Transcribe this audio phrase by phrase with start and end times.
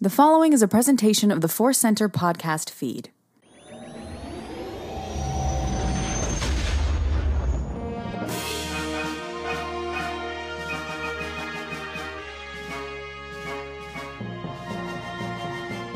[0.00, 3.10] The following is a presentation of the Force Center podcast feed.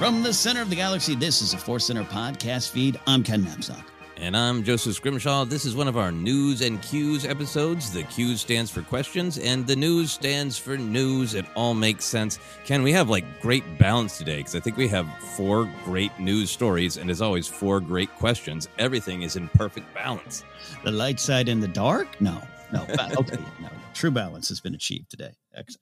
[0.00, 2.98] From the center of the galaxy, this is a Force Center podcast feed.
[3.06, 3.84] I'm Ken Napzok.
[4.22, 5.46] And I'm Joseph Scrimshaw.
[5.46, 7.90] This is one of our News and Cues episodes.
[7.90, 11.34] The Q stands for questions, and the news stands for news.
[11.34, 12.38] It all makes sense.
[12.64, 16.52] Ken, we have like great balance today because I think we have four great news
[16.52, 18.68] stories, and as always, four great questions.
[18.78, 20.44] Everything is in perfect balance.
[20.84, 22.20] The light side in the dark?
[22.20, 22.40] No,
[22.72, 22.86] no.
[23.18, 23.70] Okay, no.
[23.92, 25.32] True balance has been achieved today.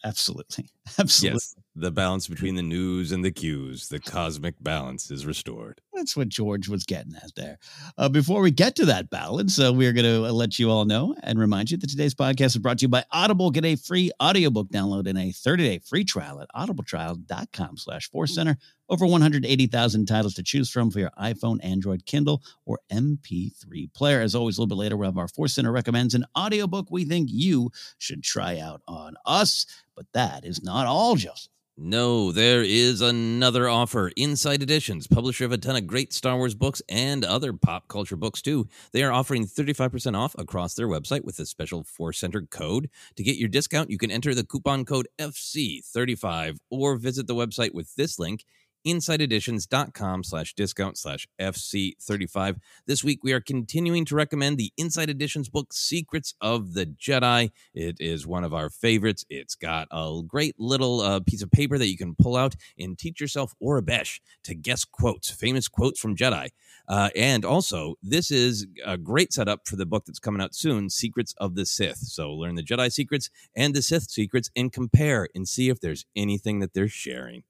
[0.03, 0.67] Absolutely.
[0.99, 1.35] Absolutely.
[1.35, 5.81] Yes, the balance between the news and the cues, the cosmic balance is restored.
[5.93, 7.59] That's what George was getting at there.
[7.97, 10.85] Uh, before we get to that balance, uh, we're going to uh, let you all
[10.85, 13.51] know and remind you that today's podcast is brought to you by Audible.
[13.51, 18.57] Get a free audiobook download and a 30-day free trial at audibletrial.com slash center.
[18.89, 24.21] Over 180,000 titles to choose from for your iPhone, Android, Kindle, or MP3 player.
[24.21, 27.05] As always, a little bit later, we'll have our Force Center recommends an audiobook we
[27.05, 29.67] think you should try out on us.
[29.95, 31.51] But that is not all, Joseph.
[31.83, 34.13] No, there is another offer.
[34.15, 38.17] Insight Editions, publisher of a ton of great Star Wars books and other pop culture
[38.17, 38.69] books too.
[38.93, 42.91] They are offering 35% off across their website with a special Force Center code.
[43.17, 47.73] To get your discount, you can enter the coupon code FC35 or visit the website
[47.73, 48.45] with this link
[48.87, 52.59] insighteditions.com slash discount slash FC35.
[52.87, 57.51] This week, we are continuing to recommend the Insight Editions book, Secrets of the Jedi.
[57.75, 59.25] It is one of our favorites.
[59.31, 62.99] It's got a great little uh, piece of paper that you can pull out and
[62.99, 66.51] teach yourself or Aurebesh to guess quotes, famous quotes from Jedi.
[66.89, 70.91] Uh, and also, this is a great setup for the book that's coming out soon,
[70.91, 71.99] Secrets of the Sith.
[71.99, 76.05] So learn the Jedi secrets and the Sith secrets and compare and see if there's
[76.17, 77.45] anything that they're sharing.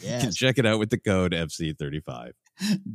[0.00, 0.34] Yes.
[0.34, 2.32] check it out with the code FC35.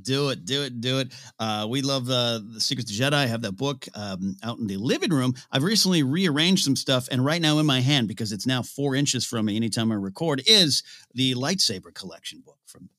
[0.02, 1.12] Do it, do it, do it.
[1.40, 3.14] Uh, we love uh, the Secrets of Jedi.
[3.14, 5.34] I have that book um, out in the living room.
[5.52, 8.94] I've recently rearranged some stuff, and right now in my hand, because it's now four
[8.94, 10.84] inches from me anytime I record, is
[11.16, 12.90] the lightsaber collection book from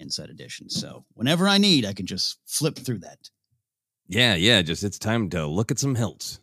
[0.00, 0.68] Insight Edition.
[0.68, 3.30] So whenever I need, I can just flip through that.
[4.08, 4.62] Yeah, yeah.
[4.62, 6.40] Just it's time to look at some hilts.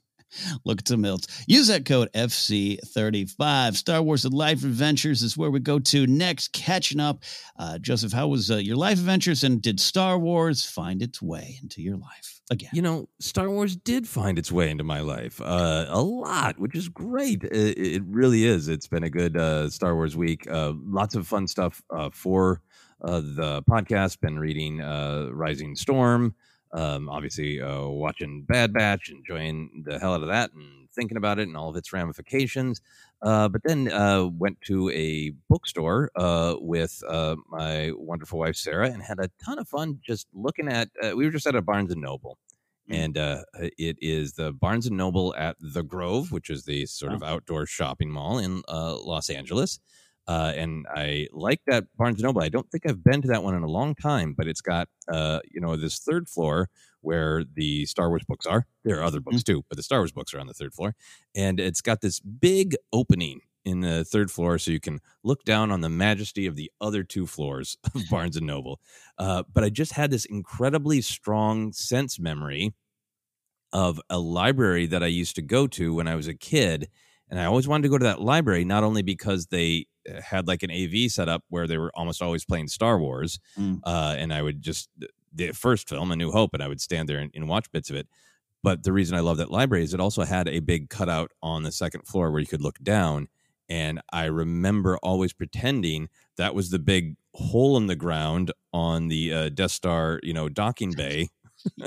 [0.65, 1.27] Look at some hilts.
[1.47, 3.75] Use that code FC35.
[3.75, 6.53] Star Wars and Life Adventures is where we go to next.
[6.53, 7.23] Catching up.
[7.57, 11.59] Uh, Joseph, how was uh, your life adventures and did Star Wars find its way
[11.61, 12.69] into your life again?
[12.73, 16.75] You know, Star Wars did find its way into my life uh, a lot, which
[16.75, 17.43] is great.
[17.43, 18.67] It, it, really is.
[18.67, 20.49] It's been a good uh, Star Wars week.
[20.49, 22.61] Uh, lots of fun stuff uh, for
[23.01, 24.19] the podcast.
[24.21, 26.35] Been reading Rising Storm.
[26.73, 31.39] Um, obviously, uh, watching Bad Batch, enjoying the hell out of that, and thinking about
[31.39, 32.81] it and all of its ramifications.
[33.21, 38.89] Uh, but then uh, went to a bookstore uh, with uh, my wonderful wife Sarah,
[38.89, 40.89] and had a ton of fun just looking at.
[41.01, 42.37] Uh, we were just at a Barnes and Noble,
[42.91, 42.95] mm.
[42.95, 43.17] and
[43.77, 47.65] it is the Barnes and Noble at the Grove, which is the sort of outdoor
[47.67, 49.79] shopping mall in Los Angeles.
[50.27, 52.41] Uh, and I like that Barnes and Noble.
[52.41, 54.87] I don't think I've been to that one in a long time, but it's got
[55.11, 56.69] uh, you know this third floor
[57.01, 58.65] where the Star Wars books are.
[58.83, 59.53] There are other books mm-hmm.
[59.53, 60.95] too, but the Star Wars books are on the third floor,
[61.35, 65.71] and it's got this big opening in the third floor, so you can look down
[65.71, 68.79] on the majesty of the other two floors of Barnes and Noble.
[69.17, 72.73] Uh, but I just had this incredibly strong sense memory
[73.71, 76.89] of a library that I used to go to when I was a kid.
[77.33, 79.87] And I always wanted to go to that library, not only because they
[80.23, 83.79] had like an AV setup where they were almost always playing Star Wars, mm.
[83.83, 84.87] uh, and I would just
[85.33, 87.89] the first film, A New Hope, and I would stand there and, and, watch bits
[87.89, 88.07] of it.
[88.61, 91.63] But the reason I love that library is it also had a big cutout on
[91.63, 93.29] the second floor where you could look down,
[93.67, 99.33] and I remember always pretending that was the big hole in the ground on the
[99.33, 101.29] uh, Death Star, you know, docking bay.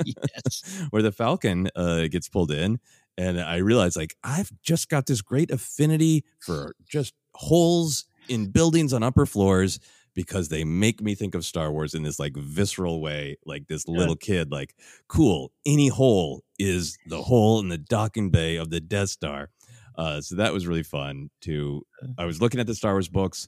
[0.03, 0.83] yes.
[0.89, 2.79] where the Falcon uh, gets pulled in.
[3.17, 8.93] And I realized, like, I've just got this great affinity for just holes in buildings
[8.93, 9.79] on upper floors
[10.17, 13.87] because they make me think of Star Wars in this like visceral way, like this
[13.87, 14.73] little kid, like,
[15.07, 19.49] cool, any hole is the hole in the docking bay of the Death Star.
[19.95, 21.83] Uh, so that was really fun to
[22.17, 23.47] I was looking at the Star Wars books.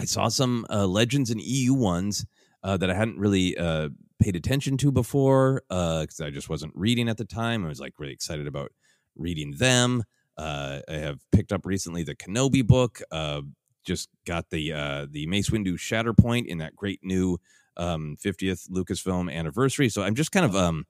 [0.00, 2.24] I saw some uh, Legends and EU ones
[2.62, 6.72] uh, that I hadn't really uh, paid attention to before because uh, I just wasn't
[6.74, 7.64] reading at the time.
[7.64, 8.72] I was like really excited about
[9.14, 10.04] reading them.
[10.36, 13.00] Uh, I have picked up recently the Kenobi book.
[13.10, 13.42] Uh,
[13.84, 17.38] just got the uh, the Mace Windu Shatterpoint in that great new
[17.76, 19.88] um, 50th Lucasfilm anniversary.
[19.88, 20.86] So I'm just kind of um,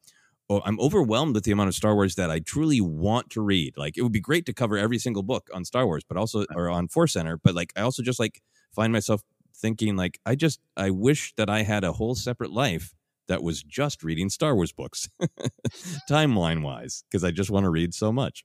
[0.48, 3.76] oh, I'm overwhelmed with the amount of Star Wars that I truly want to read.
[3.76, 6.44] Like it would be great to cover every single book on Star Wars, but also
[6.54, 7.36] or on Force Center.
[7.36, 8.40] But like I also just like
[8.74, 9.22] find myself
[9.56, 12.94] thinking like I just I wish that I had a whole separate life
[13.28, 15.08] that was just reading Star Wars books,
[16.10, 18.44] timeline wise, because I just want to read so much.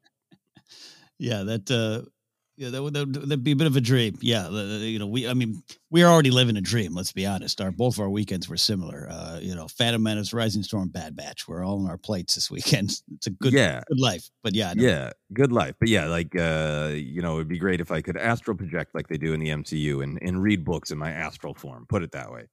[1.20, 2.10] Yeah, that uh,
[2.58, 4.18] yeah, that would that'd be a bit of a dream.
[4.22, 6.94] Yeah, you know, we I mean, we're already living a dream.
[6.94, 7.60] Let's be honest.
[7.62, 9.08] Our both of our weekends were similar.
[9.10, 11.48] Uh, you know, Phantom Menace, Rising Storm, Bad Batch.
[11.48, 12.92] We're all on our plates this weekend.
[13.16, 14.30] It's a good, yeah, good life.
[14.42, 14.84] But yeah, no.
[14.84, 15.76] yeah, good life.
[15.80, 19.08] But yeah, like uh, you know, it'd be great if I could astral project like
[19.08, 21.86] they do in the MCU and and read books in my astral form.
[21.88, 22.48] Put it that way.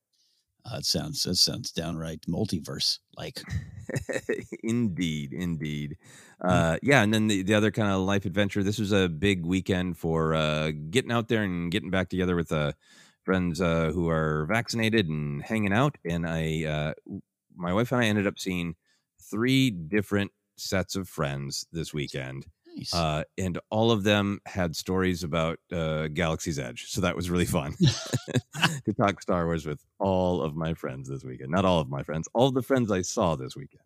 [0.65, 3.41] Uh, it sounds that sounds downright multiverse like.
[4.63, 5.97] indeed, indeed.
[6.43, 6.49] Hmm.
[6.49, 8.63] Uh, yeah, and then the, the other kind of life adventure.
[8.63, 12.53] This was a big weekend for uh, getting out there and getting back together with
[12.53, 12.73] uh,
[13.25, 15.97] friends uh, who are vaccinated and hanging out.
[16.05, 16.95] And I, uh,
[17.57, 18.75] my wife and I ended up seeing
[19.31, 22.47] three different sets of friends this weekend.
[22.79, 22.95] Nice.
[22.95, 26.87] Uh, and all of them had stories about uh, Galaxy's Edge.
[26.89, 27.75] So that was really fun
[28.85, 31.51] to talk Star Wars with all of my friends this weekend.
[31.51, 33.83] Not all of my friends, all of the friends I saw this weekend.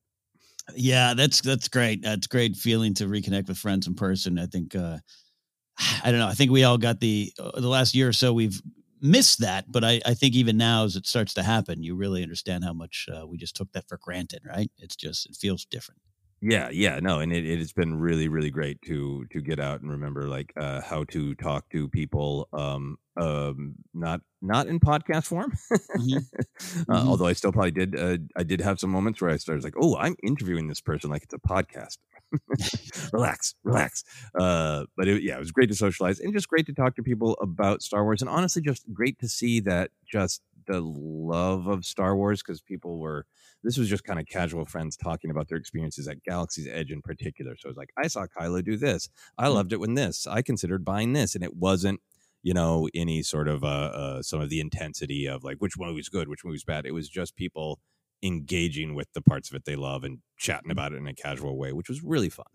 [0.77, 2.03] Yeah, that's that's great.
[2.03, 4.39] That's great feeling to reconnect with friends in person.
[4.39, 4.99] I think uh,
[6.05, 6.29] I don't know.
[6.29, 8.61] I think we all got the uh, the last year or so we've
[9.01, 12.23] missed that, but I, I think even now as it starts to happen, you really
[12.23, 14.71] understand how much uh, we just took that for granted, right?
[14.79, 16.01] It's just it feels different.
[16.45, 19.81] Yeah, yeah, no, and it, it has been really, really great to to get out
[19.81, 25.27] and remember like uh, how to talk to people, um, um, not not in podcast
[25.27, 25.53] form.
[25.71, 26.17] mm-hmm.
[26.91, 27.09] uh, mm-hmm.
[27.09, 29.77] Although I still probably did, uh, I did have some moments where I started like,
[29.81, 31.99] oh, I'm interviewing this person like it's a podcast.
[33.13, 34.03] relax, relax.
[34.35, 37.05] Uh, but it, yeah, it was great to socialize and just great to talk to
[37.05, 41.85] people about Star Wars, and honestly, just great to see that just the love of
[41.85, 43.27] Star Wars because people were
[43.63, 47.01] this was just kind of casual friends talking about their experiences at Galaxy's Edge in
[47.01, 47.57] particular.
[47.57, 49.09] So it was like, I saw Kylo do this.
[49.39, 49.55] I mm-hmm.
[49.55, 50.27] loved it when this.
[50.27, 52.01] I considered buying this, and it wasn't,
[52.43, 56.09] you know, any sort of uh, uh some of the intensity of like which was
[56.09, 56.87] good, which was bad.
[56.87, 57.81] It was just people
[58.23, 60.73] engaging with the parts of it they love and chatting mm-hmm.
[60.73, 62.47] about it in a casual way, which was really fun.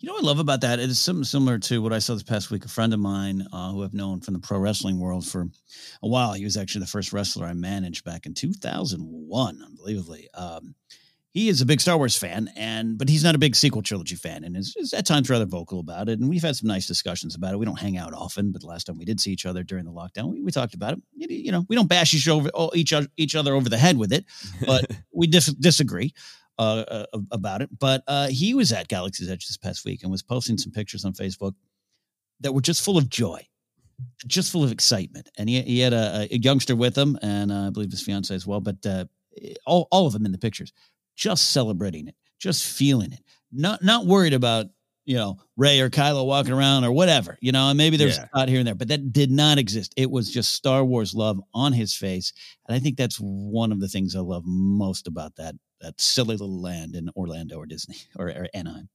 [0.00, 0.78] You know what I love about that?
[0.78, 2.64] It is something similar to what I saw this past week.
[2.64, 5.48] A friend of mine uh, who I've known from the pro wrestling world for
[6.02, 6.32] a while.
[6.32, 10.28] He was actually the first wrestler I managed back in 2001, unbelievably.
[10.34, 10.74] Um,
[11.32, 14.16] he is a big Star Wars fan, and but he's not a big sequel trilogy
[14.16, 16.20] fan, and is, is, at times rather vocal about it.
[16.20, 17.58] And we've had some nice discussions about it.
[17.58, 19.86] We don't hang out often, but the last time we did see each other during
[19.86, 21.30] the lockdown, we, we talked about it.
[21.30, 24.26] You know, we don't bash each over each each other over the head with it,
[24.66, 26.12] but we dis- disagree.
[26.62, 27.70] Uh, uh, about it.
[27.76, 31.04] But uh, he was at Galaxy's Edge this past week and was posting some pictures
[31.04, 31.54] on Facebook
[32.40, 33.44] that were just full of joy,
[34.28, 35.28] just full of excitement.
[35.36, 38.32] And he, he had a, a youngster with him, and uh, I believe his fiance
[38.32, 38.60] as well.
[38.60, 39.06] But uh,
[39.66, 40.72] all all of them in the pictures,
[41.16, 43.20] just celebrating it, just feeling it,
[43.50, 44.66] not not worried about
[45.04, 47.70] you know Rey or Kylo walking around or whatever, you know.
[47.70, 48.24] And maybe there's yeah.
[48.24, 49.94] a thought here and there, but that did not exist.
[49.96, 52.32] It was just Star Wars love on his face,
[52.68, 56.36] and I think that's one of the things I love most about that that silly
[56.36, 58.88] little land in Orlando or Disney or, or Anaheim.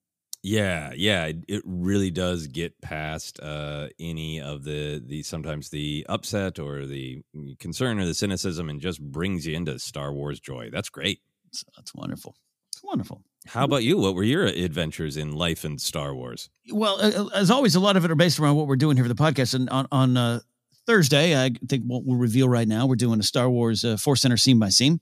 [0.43, 6.59] Yeah, yeah, it really does get past uh, any of the the sometimes the upset
[6.59, 7.21] or the
[7.59, 10.69] concern or the cynicism, and just brings you into Star Wars joy.
[10.71, 11.21] That's great.
[11.45, 12.35] That's, that's wonderful.
[12.71, 13.23] It's wonderful.
[13.47, 13.97] How about you?
[13.97, 16.49] What were your adventures in life and Star Wars?
[16.71, 19.13] Well, as always, a lot of it are based around what we're doing here for
[19.13, 19.55] the podcast.
[19.55, 20.39] And on on uh,
[20.85, 24.21] Thursday, I think what we'll reveal right now, we're doing a Star Wars uh, Force
[24.21, 25.01] Center scene by scene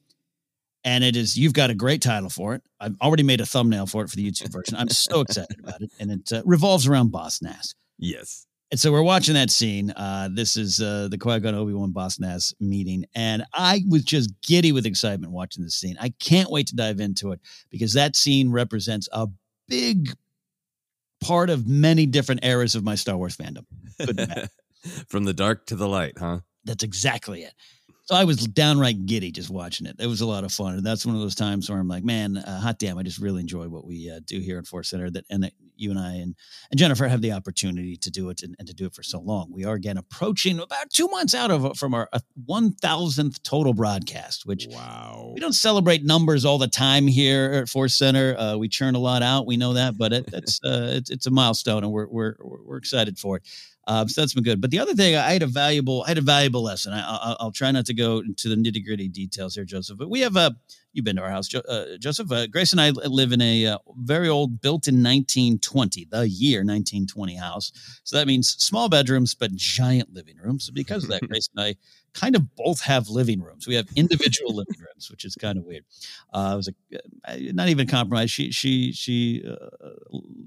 [0.85, 2.61] and it is you've got a great title for it.
[2.79, 4.77] I've already made a thumbnail for it for the YouTube version.
[4.77, 7.73] I'm so excited about it, and it uh, revolves around Boss Nass.
[7.97, 8.45] Yes.
[8.71, 9.91] And so we're watching that scene.
[9.91, 14.03] Uh, this is uh, the Qui Gon Obi Wan Boss Nass meeting, and I was
[14.03, 15.97] just giddy with excitement watching this scene.
[15.99, 19.27] I can't wait to dive into it because that scene represents a
[19.67, 20.13] big
[21.21, 23.65] part of many different eras of my Star Wars fandom.
[25.07, 26.41] From the dark to the light, huh?
[26.63, 27.53] That's exactly it.
[28.05, 29.95] So I was downright giddy just watching it.
[29.97, 32.03] It was a lot of fun, and that's one of those times where I'm like,
[32.03, 32.99] man, uh, hot damn!
[32.99, 35.09] I just really enjoy what we uh, do here at Force Center.
[35.09, 36.35] That and that you and I and,
[36.69, 39.19] and Jennifer have the opportunity to do it and, and, to do it for so
[39.19, 39.51] long.
[39.51, 43.73] We are again approaching about two months out of from our uh, one thousandth total
[43.73, 48.37] broadcast, which wow, we don't celebrate numbers all the time here at Force Center.
[48.37, 51.25] Uh, we churn a lot out, we know that, but it, it's, uh, it's it's
[51.25, 53.47] a milestone, and we're we're we're excited for it.
[53.87, 54.61] Um, so that's been good.
[54.61, 56.93] But the other thing, I had a valuable, I had a valuable lesson.
[56.93, 59.97] I, will try not to go into the nitty gritty details here, Joseph.
[59.97, 60.55] But we have a,
[60.93, 62.31] you've been to our house, jo- uh, Joseph.
[62.31, 66.59] Uh, Grace and I live in a uh, very old, built in 1920, the year
[66.59, 67.71] 1920 house.
[68.03, 70.65] So that means small bedrooms but giant living rooms.
[70.65, 71.75] So Because of that, Grace and I
[72.15, 73.67] kind of both have living rooms.
[73.67, 75.83] We have individual living rooms, which is kind of weird.
[76.33, 78.31] Uh, it was a, uh, not even compromise.
[78.31, 79.89] She she she uh,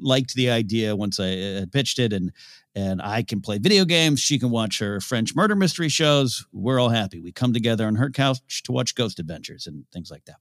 [0.00, 2.33] liked the idea once I had pitched it, and
[2.78, 4.20] and I can play video games.
[4.20, 6.47] She can watch her French murder mystery shows.
[6.52, 7.20] We're all happy.
[7.20, 10.37] We come together on her couch to watch Ghost Adventures and things like that.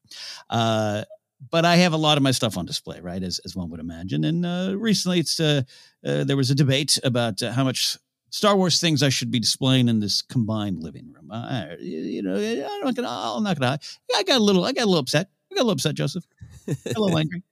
[0.48, 1.04] Uh,
[1.50, 3.80] but I have a lot of my stuff on display, right, as, as one would
[3.80, 4.24] imagine.
[4.24, 5.64] And uh, recently, it's uh,
[6.06, 7.98] uh there was a debate about uh, how much
[8.30, 11.32] Star Wars things I should be displaying in this combined living room.
[11.32, 13.08] Uh, you know, I'm not gonna.
[13.10, 13.80] I'm not gonna.
[14.16, 14.64] I got a little.
[14.64, 15.30] I got a little upset.
[15.52, 16.26] I got a little upset, Joseph.
[16.68, 17.44] a little angry,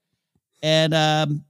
[0.62, 1.46] and um,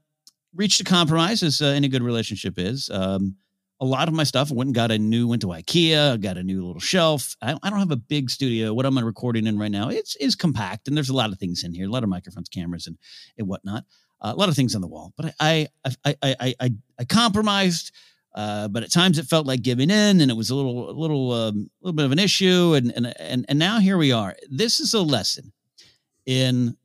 [0.55, 2.89] reached a compromise, as uh, any good relationship is.
[2.89, 3.35] Um,
[3.81, 4.51] a lot of my stuff.
[4.51, 5.27] Went and got a new.
[5.27, 6.21] Went to IKEA.
[6.21, 7.35] Got a new little shelf.
[7.41, 8.73] I, I don't have a big studio.
[8.73, 11.63] What I'm recording in right now, it's is compact, and there's a lot of things
[11.63, 11.87] in here.
[11.87, 12.97] A lot of microphones, cameras, and
[13.37, 13.83] and whatnot.
[14.21, 15.13] Uh, a lot of things on the wall.
[15.17, 16.69] But I I I I I,
[16.99, 17.91] I compromised
[18.35, 20.91] uh, but at times it felt like giving in, and it was a little, a
[20.91, 22.73] little, um, little bit of an issue.
[22.73, 24.35] And and and and now here we are.
[24.49, 25.53] This is a lesson
[26.25, 26.75] in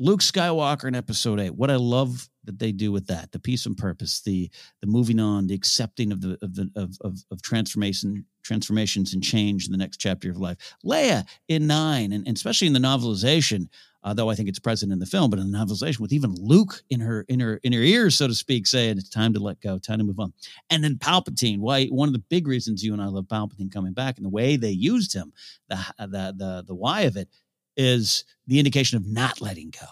[0.00, 1.54] Luke Skywalker in Episode Eight.
[1.54, 5.20] What I love that they do with that, the peace and purpose, the the moving
[5.20, 9.72] on, the accepting of the of the of of, of transformation, transformations and change in
[9.72, 10.56] the next chapter of life.
[10.84, 13.68] Leia in nine, and, and especially in the novelization
[14.02, 16.34] uh, though I think it's present in the film, but in the novelization with even
[16.34, 19.40] Luke in her in her in her ears, so to speak, saying it's time to
[19.40, 20.32] let go, time to move on.
[20.70, 23.92] And then Palpatine, why one of the big reasons you and I love Palpatine coming
[23.92, 25.32] back and the way they used him,
[25.68, 27.28] the the the the why of it
[27.76, 29.86] is the indication of not letting go,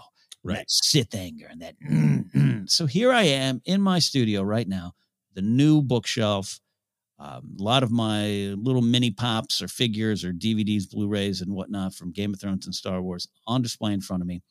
[0.45, 0.59] right?
[0.59, 1.75] That Sith anger and that.
[1.81, 2.69] Mm.
[2.69, 4.95] So here I am in my studio right now,
[5.35, 6.61] the new bookshelf
[7.21, 11.95] um, a lot of my little mini pops or figures or DVDs, Blu-rays, and whatnot
[11.95, 14.43] from Game of Thrones and Star Wars on display in front of me,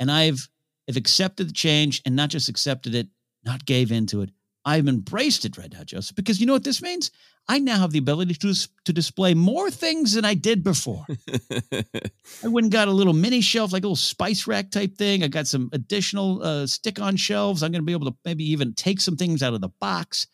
[0.00, 0.48] and I've
[0.88, 3.08] have accepted the change and not just accepted it,
[3.44, 4.30] not gave into it.
[4.66, 7.12] I've embraced it right now, Joseph, because you know what this means.
[7.48, 8.52] I now have the ability to
[8.84, 11.06] to display more things than I did before.
[11.72, 15.22] I went and got a little mini shelf, like a little spice rack type thing.
[15.22, 17.62] I got some additional uh, stick-on shelves.
[17.62, 20.26] I'm going to be able to maybe even take some things out of the box.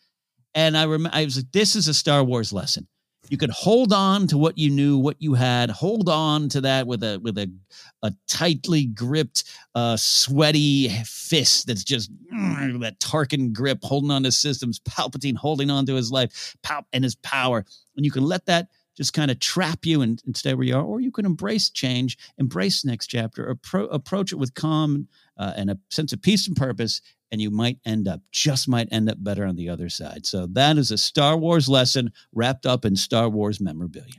[0.55, 2.87] And I remember I was like, this is a Star Wars lesson.
[3.33, 5.71] You could hold on to what you knew, what you had.
[5.71, 7.51] Hold on to that with a with a
[8.03, 14.31] a tightly gripped, uh, sweaty fist that's just mm, that Tarkin grip, holding on to
[14.31, 14.79] systems.
[14.81, 17.65] Palpatine holding on to his life, Pal- and his power,
[17.97, 20.75] and you can let that just kind of trap you and, and, stay where you
[20.75, 25.07] are, or you can embrace change, embrace next chapter, appro- approach it with calm
[25.37, 28.87] uh, and a sense of peace and purpose, and you might end up, just might
[28.91, 30.23] end up better on the other side.
[30.23, 34.13] So that is a Star Wars lesson wrapped up in Star Wars memorabilia.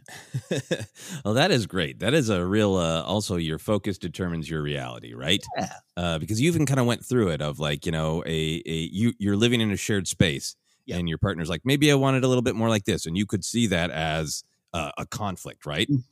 [1.24, 2.00] well, that is great.
[2.00, 5.44] That is a real, uh, also your focus determines your reality, right?
[5.56, 5.72] Yeah.
[5.96, 8.88] Uh, because you even kind of went through it of like, you know, a, a
[8.90, 10.96] you, you're living in a shared space yeah.
[10.96, 13.06] and your partner's like, maybe I want it a little bit more like this.
[13.06, 14.42] And you could see that as,
[14.74, 15.88] uh, a conflict, right?
[15.88, 16.02] Mm.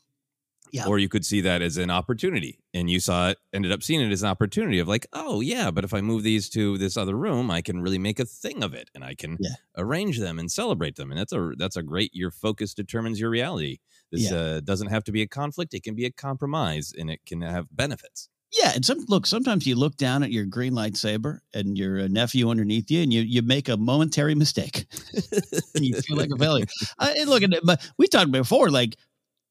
[0.72, 0.86] Yeah.
[0.86, 4.00] Or you could see that as an opportunity and you saw it, ended up seeing
[4.00, 6.96] it as an opportunity of like, oh, yeah, but if I move these to this
[6.96, 9.50] other room, I can really make a thing of it and I can yeah.
[9.76, 11.10] arrange them and celebrate them.
[11.10, 13.80] And that's a, that's a great, your focus determines your reality.
[14.10, 14.38] This yeah.
[14.38, 15.74] uh, doesn't have to be a conflict.
[15.74, 18.30] It can be a compromise and it can have benefits.
[18.52, 19.26] Yeah, and some look.
[19.26, 23.12] Sometimes you look down at your green lightsaber and your uh, nephew underneath you, and
[23.12, 24.86] you you make a momentary mistake,
[25.74, 26.66] and you feel like a failure.
[26.98, 28.96] Uh, and look at it, but we talked before, like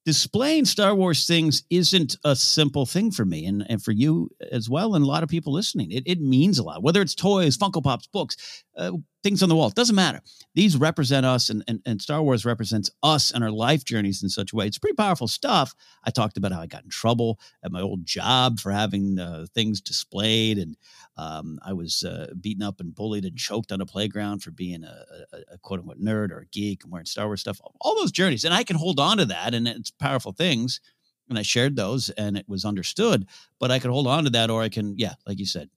[0.04, 4.68] displaying Star Wars things isn't a simple thing for me and, and for you as
[4.68, 5.90] well, and a lot of people listening.
[5.92, 8.36] It, it means a lot, whether it's toys, Funko Pops, books,
[8.76, 9.68] uh, things on the wall.
[9.68, 10.20] It doesn't matter.
[10.54, 14.28] These represent us, and, and, and Star Wars represents us and our life journeys in
[14.28, 14.66] such a way.
[14.66, 15.74] It's pretty powerful stuff.
[16.04, 19.46] I talked about how I got in trouble at my old job for having uh,
[19.54, 20.76] things displayed, and
[21.16, 24.84] um, I was uh, beaten up and bullied and choked on a playground for being
[24.84, 27.60] a, a, a, quote unquote nerd or a geek and wearing Star Wars stuff.
[27.80, 30.80] All those journeys, and I can hold on to that, and it's powerful things.
[31.28, 33.26] And I shared those, and it was understood.
[33.58, 35.70] But I could hold on to that, or I can, yeah, like you said,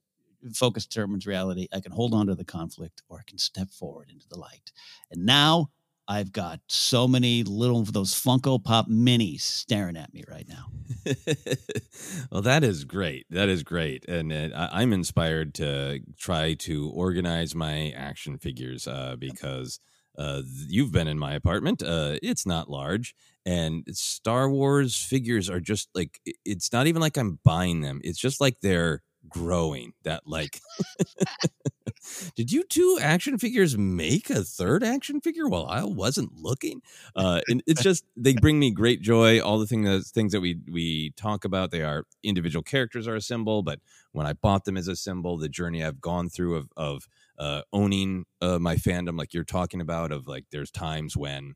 [0.53, 1.67] focus determines reality.
[1.73, 4.71] I can hold on to the conflict or I can step forward into the light.
[5.11, 5.69] And now
[6.07, 10.67] I've got so many little of those Funko Pop minis staring at me right now.
[12.31, 13.25] well, that is great.
[13.31, 14.05] That is great.
[14.07, 19.79] And uh, I'm inspired to try to organize my action figures uh, because
[20.17, 21.81] uh, you've been in my apartment.
[21.81, 23.15] Uh, it's not large.
[23.45, 27.99] And Star Wars figures are just like, it's not even like I'm buying them.
[28.03, 30.61] It's just like they're growing that like
[32.35, 36.81] did you two action figures make a third action figure while I wasn't looking?
[37.15, 39.41] Uh, and it's just they bring me great joy.
[39.41, 43.15] All the things that things that we we talk about, they are individual characters are
[43.15, 43.79] a symbol, but
[44.11, 47.61] when I bought them as a symbol, the journey I've gone through of of uh,
[47.73, 51.55] owning uh, my fandom, like you're talking about, of like there's times when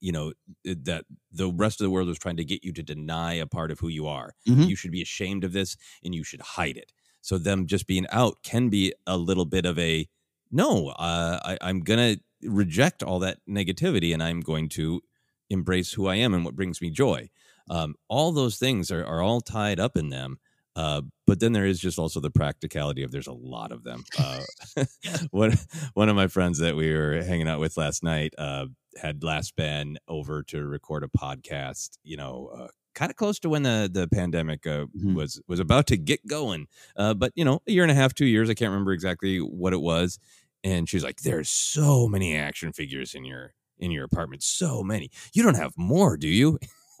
[0.00, 0.32] you know
[0.64, 3.70] that the rest of the world was trying to get you to deny a part
[3.70, 4.34] of who you are.
[4.48, 4.62] Mm-hmm.
[4.62, 6.92] You should be ashamed of this and you should hide it.
[7.20, 10.08] So them just being out can be a little bit of a
[10.50, 10.88] no.
[10.88, 15.02] Uh, I, I'm gonna reject all that negativity and I'm going to
[15.50, 17.30] embrace who I am and what brings me joy.
[17.70, 20.38] Um, all those things are, are all tied up in them.
[20.74, 24.04] Uh, but then there is just also the practicality of there's a lot of them.
[24.18, 24.40] Uh,
[25.30, 25.54] one
[25.94, 28.66] one of my friends that we were hanging out with last night uh,
[29.00, 31.98] had last been over to record a podcast.
[32.02, 35.14] You know, uh, kind of close to when the the pandemic uh, mm-hmm.
[35.14, 36.66] was was about to get going.
[36.96, 39.38] Uh, but you know, a year and a half, two years, I can't remember exactly
[39.38, 40.18] what it was.
[40.64, 45.10] And she's like, "There's so many action figures in your in your apartment, so many.
[45.32, 46.58] You don't have more, do you?"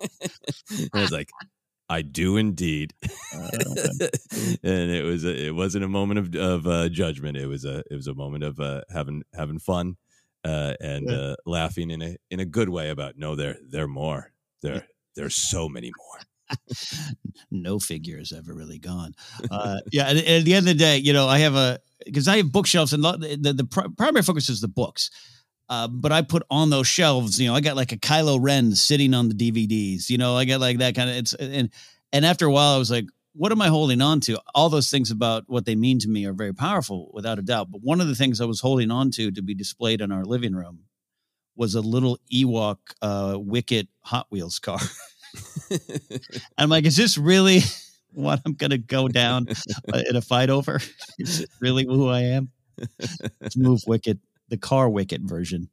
[0.94, 1.30] I was like,
[1.88, 2.94] I do indeed,
[3.34, 3.50] uh,
[4.62, 7.36] and it was a, it wasn't a moment of of uh, judgment.
[7.36, 9.96] It was a it was a moment of uh, having having fun
[10.44, 11.16] uh, and yeah.
[11.16, 14.32] Uh, laughing in a in a good way about no, there there are more.
[14.62, 16.58] There there's so many more.
[17.50, 19.14] no figure has ever really gone.
[19.50, 21.80] Uh, yeah, and, and, at the end of the day, you know, I have a
[22.04, 25.10] because I have bookshelves and the, the, the primary focus is the books.
[25.68, 28.74] Uh, but I put on those shelves, you know, I got like a Kylo Ren
[28.74, 31.70] sitting on the DVDs, you know, I got like that kind of it's and
[32.12, 34.38] and after a while I was like, what am I holding on to?
[34.54, 37.70] All those things about what they mean to me are very powerful, without a doubt.
[37.70, 40.24] But one of the things I was holding on to to be displayed in our
[40.24, 40.80] living room
[41.56, 44.78] was a little Ewok uh, Wicket Hot Wheels car.
[46.58, 47.60] I'm like, is this really
[48.12, 49.46] what I'm going to go down
[49.92, 50.80] uh, in a fight over?
[51.18, 52.50] Is really who I am?
[53.40, 55.70] Let's move Wicket the car wicket version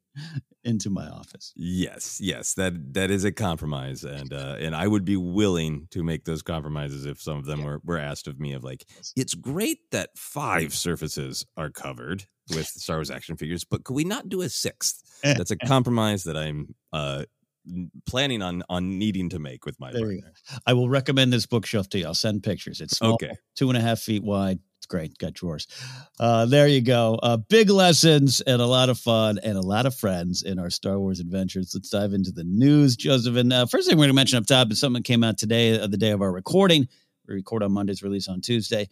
[0.69, 1.51] into my office.
[1.55, 6.03] Yes, yes, that that is a compromise, and uh, and I would be willing to
[6.03, 7.65] make those compromises if some of them yeah.
[7.65, 8.53] were were asked of me.
[8.53, 8.85] Of like,
[9.15, 14.03] it's great that five surfaces are covered with Star Wars action figures, but could we
[14.03, 15.03] not do a sixth?
[15.23, 17.25] That's a compromise that I'm uh,
[18.05, 20.33] planning on on needing to make with my There partner.
[20.65, 22.05] I will recommend this bookshelf to you.
[22.05, 22.81] I'll send pictures.
[22.81, 24.59] It's small, okay, two and a half feet wide,
[24.89, 25.17] great.
[25.17, 25.67] Got drawers.
[26.19, 27.17] Uh, there you go.
[27.21, 30.69] Uh, big lessons and a lot of fun and a lot of friends in our
[30.69, 31.71] Star Wars adventures.
[31.73, 33.37] Let's dive into the news, Joseph.
[33.37, 35.37] And uh, first thing we're going to mention up top is something that came out
[35.37, 36.87] today, uh, the day of our recording.
[37.27, 38.89] We record on Mondays, release on Tuesday.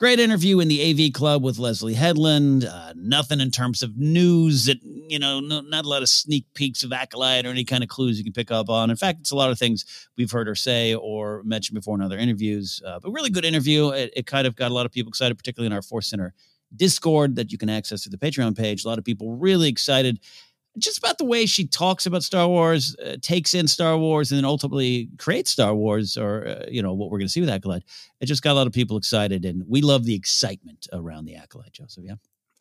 [0.00, 2.64] Great interview in the AV Club with Leslie Headland.
[2.64, 6.46] Uh, nothing in terms of news that, you know, no, not a lot of sneak
[6.54, 8.88] peeks of Acolyte or any kind of clues you can pick up on.
[8.88, 12.00] In fact, it's a lot of things we've heard her say or mentioned before in
[12.00, 12.80] other interviews.
[12.86, 13.90] Uh, but really good interview.
[13.90, 16.32] It, it, kind of got a lot of people excited, particularly in our Force Center
[16.74, 18.86] Discord that you can access through the Patreon page.
[18.86, 20.18] A lot of people really excited
[20.78, 24.38] just about the way she talks about Star Wars, uh, takes in Star Wars, and
[24.38, 27.50] then ultimately creates Star Wars, or uh, you know what we're going to see with
[27.50, 27.84] Acolyte.
[28.20, 31.36] It just got a lot of people excited, and we love the excitement around the
[31.36, 32.04] Acolyte, Joseph.
[32.06, 32.14] Yeah.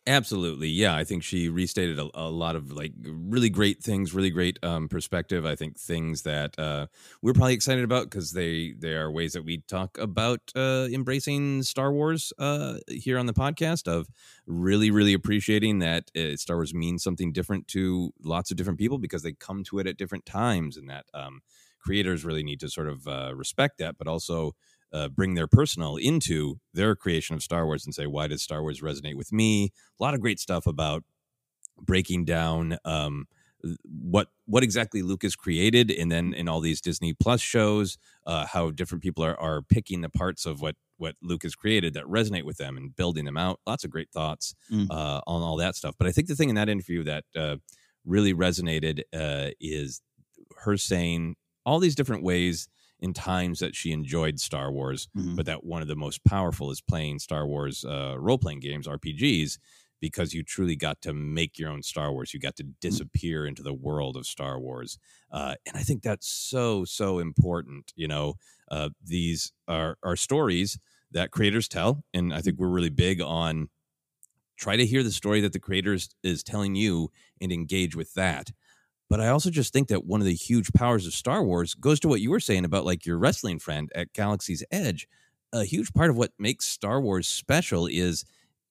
[0.08, 0.70] Absolutely.
[0.70, 0.96] Yeah.
[0.96, 4.88] I think she restated a, a, lot of like really great things, really great um,
[4.90, 5.46] perspective.
[5.46, 6.88] I think things that uh,
[7.22, 11.62] we're probably excited about because they, they are ways that we talk about uh, embracing
[11.62, 14.10] Star Wars uh, here on the podcast of
[14.48, 18.98] really, really appreciating that uh, Star Wars means something different to lots of different people
[18.98, 21.42] because they come to it at different times and that um,
[21.80, 24.56] creators really need to sort of uh, respect that, but also
[24.94, 28.62] uh, bring their personal into their creation of Star Wars and say, why does Star
[28.62, 29.72] Wars resonate with me?
[30.00, 31.04] A lot of great stuff about
[31.82, 33.28] breaking down um,
[33.84, 38.72] what what exactly Lucas created, and then in all these Disney Plus shows, uh, how
[38.72, 42.58] different people are are picking the parts of what what Lucas created that resonate with
[42.58, 43.60] them and building them out.
[43.68, 44.88] Lots of great thoughts mm.
[44.90, 45.96] uh, on all that stuff.
[45.98, 47.58] But I think the thing in that interview that uh,
[48.06, 50.02] really resonated uh, is
[50.60, 52.68] her saying all these different ways
[53.00, 55.36] in times that she enjoyed Star Wars, mm-hmm.
[55.36, 58.88] but that one of the most powerful is playing Star Wars uh, role playing games,
[58.88, 59.58] RPGs,
[60.02, 62.34] because you truly got to make your own Star Wars.
[62.34, 62.72] You got to mm-hmm.
[62.82, 63.50] disappear mm-hmm.
[63.50, 64.98] into the world of Star Wars.
[65.32, 67.94] Uh, and I think that's so, so important.
[67.96, 68.36] You know,
[68.70, 70.80] uh, these are, are stories
[71.12, 72.04] that creators tell.
[72.14, 73.70] And I think we're really big on
[74.58, 78.52] try to hear the story that the creators is telling you and engage with that.
[79.10, 82.00] But I also just think that one of the huge powers of Star Wars goes
[82.02, 85.08] to what you were saying about like your wrestling friend at Galaxy's Edge.
[85.52, 88.24] A huge part of what makes Star Wars special is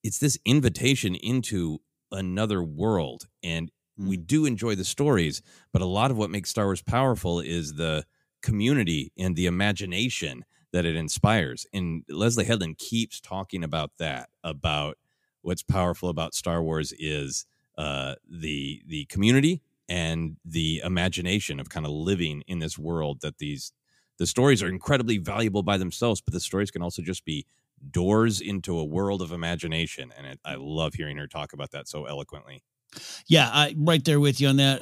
[0.04, 1.80] it's this invitation into
[2.12, 3.26] another world.
[3.42, 4.08] And mm.
[4.08, 7.74] we do enjoy the stories, but a lot of what makes Star Wars powerful is
[7.74, 8.04] the
[8.40, 11.66] community and the imagination that it inspires.
[11.72, 14.98] And Leslie Headland keeps talking about that, about
[15.42, 17.46] what's powerful about Star Wars is
[17.76, 23.38] uh, the the community and the imagination of kind of living in this world that
[23.38, 23.72] these
[24.18, 27.46] the stories are incredibly valuable by themselves, but the stories can also just be
[27.90, 30.12] doors into a world of imagination.
[30.16, 32.64] And it, I love hearing her talk about that so eloquently.
[33.26, 34.80] Yeah, I right there with you on that.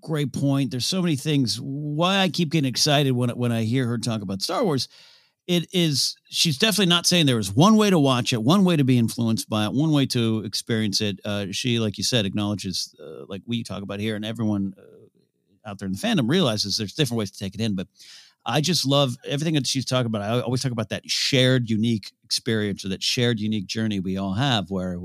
[0.00, 0.70] Great point.
[0.70, 1.58] There's so many things.
[1.60, 4.88] Why I keep getting excited when when I hear her talk about Star Wars,
[5.48, 8.76] it is she's definitely not saying there is one way to watch it, one way
[8.76, 11.18] to be influenced by it, one way to experience it.
[11.24, 15.68] Uh, she, like you said, acknowledges, uh, like we talk about here, and everyone uh,
[15.68, 17.74] out there in the fandom realizes there's different ways to take it in.
[17.74, 17.88] But
[18.44, 20.22] I just love everything that she's talking about.
[20.22, 24.34] I always talk about that shared, unique experience or that shared, unique journey we all
[24.34, 24.98] have, where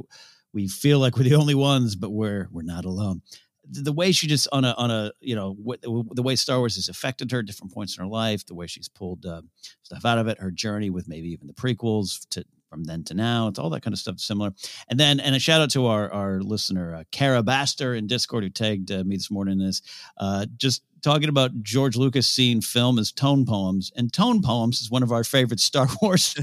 [0.52, 3.22] we feel like we're the only ones, but we're we're not alone.
[3.70, 6.90] The way she just on a on a you know the way Star Wars has
[6.90, 9.42] affected her different points in her life, the way she's pulled uh,
[9.84, 13.14] stuff out of it, her journey with maybe even the prequels to from then to
[13.14, 13.48] now.
[13.48, 14.52] It's all that kind of stuff similar.
[14.90, 18.44] And then, and a shout out to our, our listener, uh, Kara Baster in Discord,
[18.44, 19.84] who tagged uh, me this morning in this,
[20.18, 23.92] uh, just talking about George Lucas seeing film as tone poems.
[23.96, 26.36] And tone poems is one of our favorite Star Wars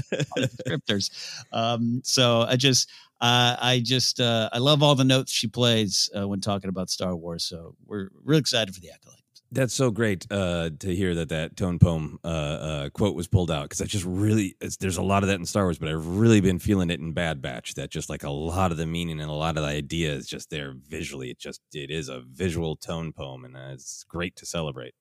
[0.61, 1.11] scripters.
[1.51, 2.89] Um, so I just,
[3.19, 6.89] uh, I just uh, I love all the notes she plays uh, when talking about
[6.89, 7.43] Star Wars.
[7.43, 9.20] So we're really excited for the Acolyte.
[9.53, 13.51] That's so great uh, to hear that that tone poem uh, uh, quote was pulled
[13.51, 16.07] out because I just really there's a lot of that in Star Wars, but I've
[16.07, 17.73] really been feeling it in Bad Batch.
[17.73, 20.27] That just like a lot of the meaning and a lot of the idea is
[20.27, 21.31] just there visually.
[21.31, 24.93] It just it is a visual tone poem, and it's great to celebrate.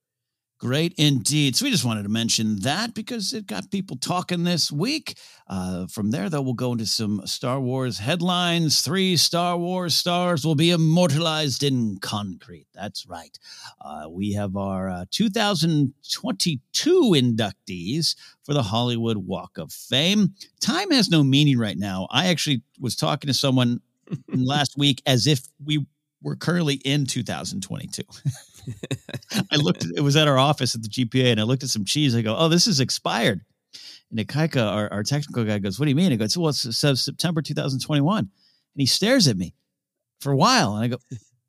[0.61, 1.57] Great indeed.
[1.57, 5.17] So we just wanted to mention that because it got people talking this week.
[5.49, 8.83] Uh, from there, though, we'll go into some Star Wars headlines.
[8.83, 12.67] Three Star Wars stars will be immortalized in concrete.
[12.75, 13.39] That's right.
[13.81, 20.35] Uh, we have our uh, 2022 inductees for the Hollywood Walk of Fame.
[20.61, 22.07] Time has no meaning right now.
[22.11, 23.81] I actually was talking to someone
[24.29, 25.87] last week as if we
[26.23, 28.03] were currently in 2022.
[29.51, 31.85] I looked, it was at our office at the GPA, and I looked at some
[31.85, 32.15] cheese.
[32.15, 33.41] I go, oh, this is expired.
[34.11, 36.13] And Nikaika, our, our technical guy, goes, what do you mean?
[36.13, 38.19] I go, well, it says September 2021.
[38.19, 38.29] And
[38.75, 39.55] he stares at me
[40.21, 40.77] for a while.
[40.77, 40.99] And I go,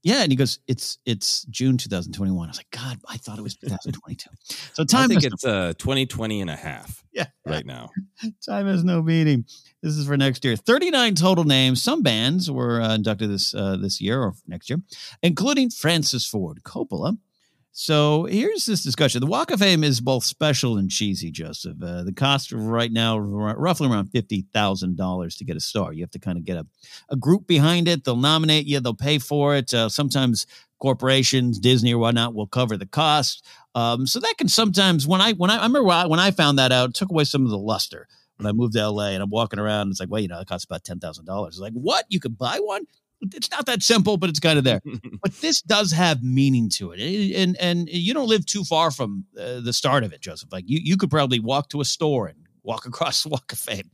[0.03, 0.23] yeah.
[0.23, 2.47] And he goes, it's it's June 2021.
[2.47, 4.29] I was like, God, I thought it was 2022.
[4.73, 7.25] So time I think it's uh, 2020 and a half yeah.
[7.45, 7.89] right now.
[8.45, 9.45] time has no meaning.
[9.81, 10.55] This is for next year.
[10.55, 11.81] 39 total names.
[11.81, 14.79] Some bands were uh, inducted this uh, this year or next year,
[15.21, 17.17] including Francis Ford Coppola,
[17.73, 19.21] so here's this discussion.
[19.21, 21.77] The Walk of Fame is both special and cheesy, Joseph.
[21.81, 25.93] Uh, the cost right now, r- roughly around $50,000 to get a star.
[25.93, 26.67] You have to kind of get a,
[27.09, 28.03] a group behind it.
[28.03, 29.73] They'll nominate you, they'll pay for it.
[29.73, 30.45] Uh, sometimes
[30.79, 33.45] corporations, Disney or whatnot, will cover the cost.
[33.73, 36.73] Um, so that can sometimes, when I, when I, I remember when I found that
[36.73, 38.07] out, took away some of the luster
[38.41, 39.91] when I moved to LA and I'm walking around.
[39.91, 41.53] It's like, well, you know, it costs about ten thousand dollars.
[41.55, 42.05] It's like, what?
[42.09, 42.85] You could buy one?
[43.21, 44.81] It's not that simple, but it's kind of there.
[45.21, 46.99] but this does have meaning to it,
[47.35, 50.51] and and you don't live too far from uh, the start of it, Joseph.
[50.51, 53.59] Like you, you could probably walk to a store and walk across the Walk of
[53.59, 53.89] Fame.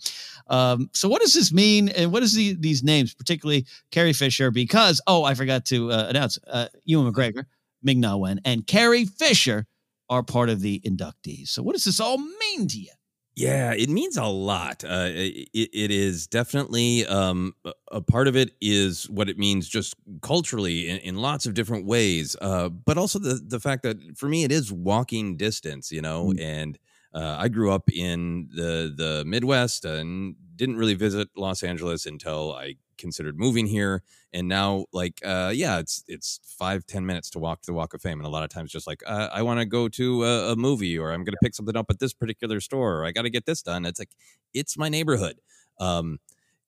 [0.48, 4.52] Um, so what does this mean, and what is the, these names, particularly Carrie Fisher?
[4.52, 7.46] Because oh, I forgot to uh, announce uh, Ewan McGregor,
[7.84, 9.66] Ming Na Wen, and Carrie Fisher
[10.10, 11.50] are part of the inductees.
[11.50, 12.92] So what does this all mean to you?
[13.38, 14.84] Yeah, it means a lot.
[14.84, 17.54] Uh, it, it is definitely um,
[17.92, 21.86] a part of it is what it means just culturally in, in lots of different
[21.86, 26.02] ways, uh, but also the the fact that for me it is walking distance, you
[26.02, 26.34] know.
[26.36, 26.42] Mm.
[26.42, 26.80] And
[27.14, 32.56] uh, I grew up in the the Midwest and didn't really visit Los Angeles until
[32.56, 37.40] I considered moving here and now like uh yeah it's it's five ten minutes to
[37.40, 39.42] walk to the walk of fame and a lot of times just like uh, i
[39.42, 42.14] want to go to a, a, movie or i'm gonna pick something up at this
[42.14, 44.12] particular store or i gotta get this done it's like
[44.54, 45.40] it's my neighborhood
[45.80, 46.20] um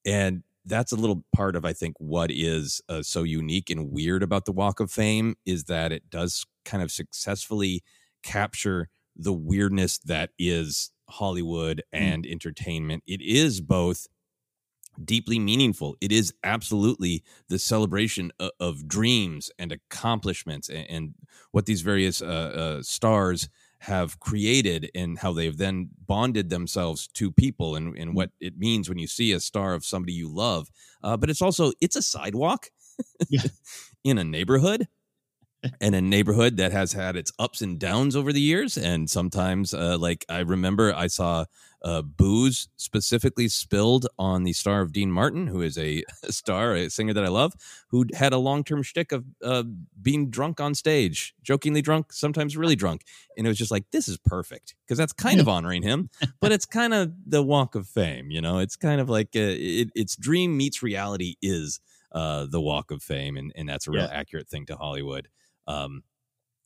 [0.06, 4.24] and that's a little part of i think what is uh, so unique and weird
[4.24, 7.84] about the walk of fame is that it does kind of successfully
[8.24, 12.04] capture the weirdness that is hollywood hmm.
[12.04, 12.32] and mm.
[12.32, 14.08] entertainment it is both
[15.04, 15.96] deeply meaningful.
[16.02, 21.16] It is absolutely the celebration of, of dreams and accomplishments and, and
[21.52, 22.26] what these various uh,
[22.80, 23.50] uh, stars
[23.84, 28.90] have created and how they've then bonded themselves to people and, and what it means
[28.90, 30.70] when you see a star of somebody you love.
[31.02, 32.68] Uh, but it's also it's a sidewalk
[33.30, 33.42] yeah.
[34.04, 34.88] in a neighborhood.
[35.82, 38.78] in a neighborhood that has had its ups and downs over the years.
[38.78, 41.46] And sometimes, uh, like I remember, I saw
[41.82, 46.90] uh, booze specifically spilled on the star of Dean Martin, who is a, star, a
[46.90, 47.54] singer that I love,
[47.90, 49.64] who had a long term shtick of uh,
[50.02, 53.04] being drunk on stage, jokingly drunk, sometimes really drunk.
[53.38, 56.10] And it was just like, this is perfect because that's kind of honoring him,
[56.42, 58.32] but it's kind of the walk of fame.
[58.32, 61.80] You know, it's kind of like uh, it, it's dream meets reality is
[62.12, 63.38] uh, the walk of fame.
[63.38, 64.12] And, and that's a real yeah.
[64.12, 65.28] accurate thing to Hollywood.
[65.68, 66.04] Um,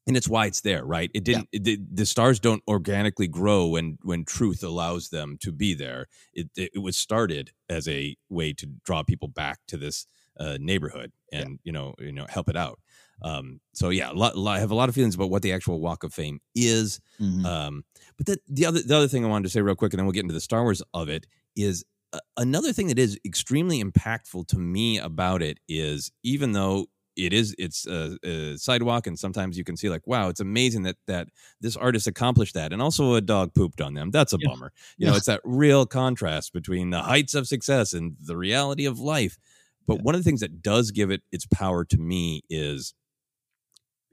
[0.06, 1.10] and it's why it's there, right?
[1.14, 1.50] It didn't.
[1.52, 1.74] Yeah.
[1.74, 6.08] It, the stars don't organically grow when when truth allows them to be there.
[6.34, 10.08] It it, it was started as a way to draw people back to this
[10.40, 11.56] uh, neighborhood and yeah.
[11.64, 12.80] you know you know help it out.
[13.22, 15.80] Um, so yeah, a lot, I have a lot of feelings about what the actual
[15.80, 17.00] Walk of Fame is.
[17.22, 17.46] Mm-hmm.
[17.46, 17.86] Um,
[18.18, 20.06] but the, the other the other thing I wanted to say real quick, and then
[20.06, 23.82] we'll get into the Star Wars of it, is uh, another thing that is extremely
[23.82, 29.18] impactful to me about it is even though it is it's a, a, sidewalk and
[29.18, 31.28] sometimes you can see like wow it's amazing that that
[31.62, 34.50] this artist accomplished that and also a dog pooped on them that's a yeah.
[34.50, 35.12] bummer you yeah.
[35.12, 39.38] know it's that real contrast between the heights of success and the reality of life
[39.86, 40.02] but yeah.
[40.04, 42.94] one of the things that does give it its power to me is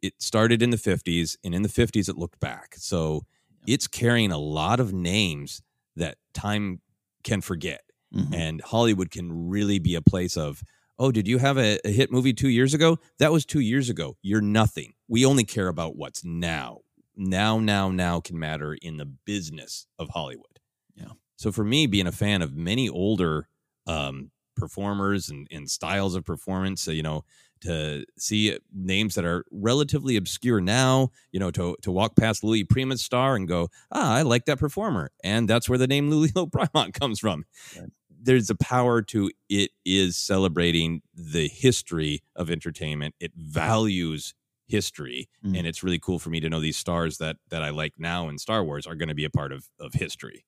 [0.03, 3.25] it started in the 50s and in the 50s it looked back so
[3.67, 5.63] it's carrying a lot of names
[5.97, 6.81] that time
[7.25, 7.83] can forget
[8.15, 8.33] mm-hmm.
[8.35, 10.63] and hollywood can really be a place of
[11.01, 12.99] oh, did you have a, a, hit movie two years ago?
[13.19, 14.19] That was two years ago.
[14.23, 14.93] You're nothing.
[15.09, 16.81] We only care about what's now.
[17.17, 20.61] Now, now, now can matter in the business of Hollywood.
[20.95, 21.13] Yeah.
[21.37, 23.49] So for me, being a fan of many older
[23.87, 27.25] um, performers and, and styles of performance, uh, you know,
[27.63, 32.65] to see names that are relatively obscure now, you know, to to walk past Louis
[32.65, 36.51] Prima's star and go, ah, I like that performer, and that's where the name Lulio
[36.51, 37.45] Primont comes from.
[37.79, 37.91] Right
[38.23, 43.15] there's a power to it is celebrating the history of entertainment.
[43.21, 44.35] It values
[44.67, 45.59] history mm.
[45.59, 48.29] and it's really cool for me to know these stars that that i like now
[48.29, 50.45] in star wars are going to be a part of of history.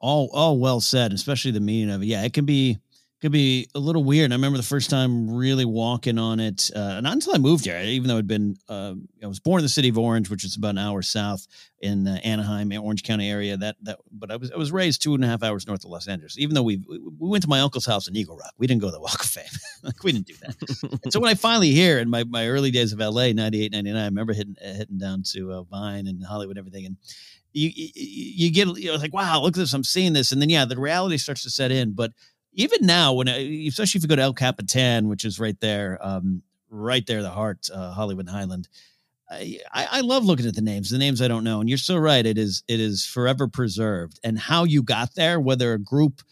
[0.00, 2.06] All all well said especially the meaning of it.
[2.06, 2.78] Yeah it can be
[3.20, 4.30] could be a little weird.
[4.30, 7.78] I remember the first time really walking on it, uh, not until I moved here.
[7.80, 10.56] Even though I'd been, uh, I was born in the city of Orange, which is
[10.56, 11.46] about an hour south
[11.80, 13.56] in uh, Anaheim, Orange County area.
[13.56, 15.90] That that, but I was I was raised two and a half hours north of
[15.90, 16.38] Los Angeles.
[16.38, 18.88] Even though we we went to my uncle's house in Eagle Rock, we didn't go
[18.88, 19.44] to the Walk of Fame.
[19.82, 21.00] like we didn't do that.
[21.02, 24.00] and so when I finally here in my, my early days of LA, 98, 99,
[24.00, 26.96] I remember hitting hitting down to uh, Vine and Hollywood and everything, and
[27.52, 30.40] you, you, you get you know like wow look at this I'm seeing this and
[30.40, 32.12] then yeah the reality starts to set in but
[32.58, 36.42] even now, when especially if you go to El Capitan, which is right there, um,
[36.68, 38.68] right there, the heart, uh, Hollywood Highland.
[39.30, 41.96] I, I love looking at the names, the names I don't know, and you're so
[41.98, 42.24] right.
[42.24, 46.22] It is it is forever preserved, and how you got there, whether a group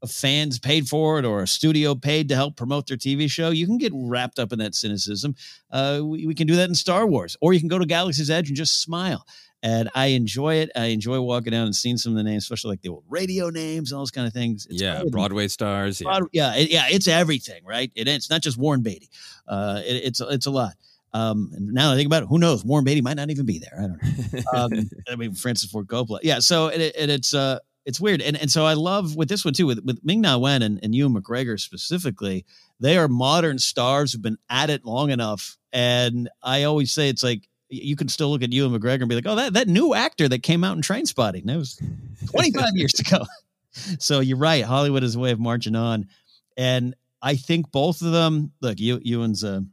[0.00, 3.50] of fans paid for it or a studio paid to help promote their TV show,
[3.50, 5.34] you can get wrapped up in that cynicism.
[5.70, 8.30] Uh, we, we can do that in Star Wars, or you can go to Galaxy's
[8.30, 9.26] Edge and just smile
[9.62, 10.70] and I enjoy it.
[10.76, 13.50] I enjoy walking down and seeing some of the names, especially like the old radio
[13.50, 14.66] names and all those kind of things.
[14.70, 16.00] It's yeah, Broadway stars.
[16.00, 17.90] Broad, yeah, yeah, it, yeah, it's everything, right?
[17.94, 19.10] It, it's not just Warren Beatty.
[19.46, 20.74] Uh, it, it's it's a lot.
[21.12, 22.64] Um, now I think about it, who knows?
[22.64, 23.74] Warren Beatty might not even be there.
[23.78, 24.42] I don't know.
[24.52, 26.18] Um, I mean, Francis Ford Coppola.
[26.22, 26.40] Yeah.
[26.40, 29.54] So it, it, it's uh, it's weird, and and so I love with this one
[29.54, 32.44] too with with Ming Na Wen and, and Ewan McGregor specifically.
[32.80, 37.22] They are modern stars who've been at it long enough, and I always say it's
[37.22, 39.94] like you can still look at Ewan McGregor and be like, oh, that, that new
[39.94, 41.80] actor that came out in Trainspotting, that was
[42.30, 43.24] 25 years ago.
[43.98, 44.64] So you're right.
[44.64, 46.08] Hollywood is a way of marching on.
[46.56, 49.64] And I think both of them, look, Ewan's a,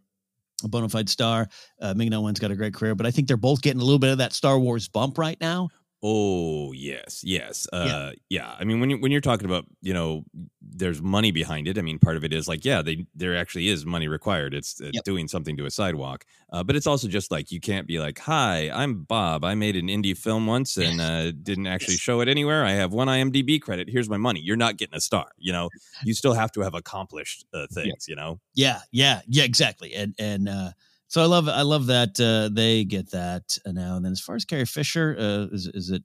[0.64, 1.48] a bona fide star.
[1.80, 3.86] Uh, Ming Na Wen's got a great career, but I think they're both getting a
[3.86, 5.70] little bit of that Star Wars bump right now.
[6.06, 8.12] Oh yes, yes, uh, yeah.
[8.28, 8.56] yeah.
[8.60, 10.26] I mean, when you when you're talking about you know,
[10.62, 11.78] there's money behind it.
[11.78, 14.54] I mean, part of it is like, yeah, they there actually is money required.
[14.54, 15.06] It's, it's yep.
[15.06, 18.20] doing something to a sidewalk, uh, but it's also just like you can't be like,
[18.20, 19.46] hi, I'm Bob.
[19.46, 22.66] I made an indie film once and uh, didn't actually show it anywhere.
[22.66, 23.89] I have one IMDb credit.
[23.89, 24.42] Here's my money.
[24.42, 25.28] You're not getting a star.
[25.38, 25.70] You know,
[26.04, 28.10] you still have to have accomplished uh, things.
[28.10, 28.42] You know.
[28.56, 29.94] Yeah, yeah, yeah, exactly.
[29.94, 30.72] And and uh,
[31.13, 33.97] so I love I love that uh, they get that now.
[33.97, 36.02] And then as far as Carrie Fisher, uh, is is it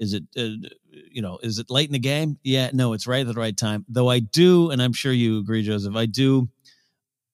[0.00, 0.66] is it uh,
[1.10, 2.38] you know is it late in the game?
[2.42, 3.84] Yeah, no, it's right at the right time.
[3.90, 5.94] Though I do, and I'm sure you agree, Joseph.
[5.94, 6.48] I do.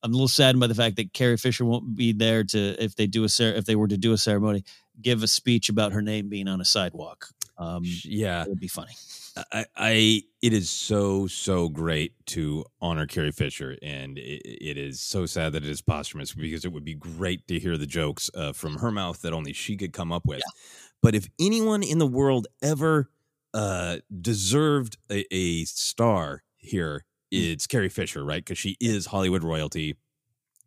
[0.03, 2.97] I'm a little saddened by the fact that Carrie Fisher won't be there to if
[2.97, 4.65] they do a if they were to do a ceremony,
[5.01, 7.29] give a speech about her name being on a sidewalk.
[7.57, 8.95] Um, yeah, it would be funny.
[9.37, 15.01] I, I, it is so so great to honor Carrie Fisher, and it, it is
[15.01, 18.31] so sad that it is posthumous because it would be great to hear the jokes
[18.35, 20.39] uh, from her mouth that only she could come up with.
[20.39, 20.61] Yeah.
[21.03, 23.11] But if anyone in the world ever
[23.53, 27.39] uh, deserved a, a, star here, hmm.
[27.39, 28.45] it's Carrie Fisher, right?
[28.45, 29.97] Because she is Hollywood royalty.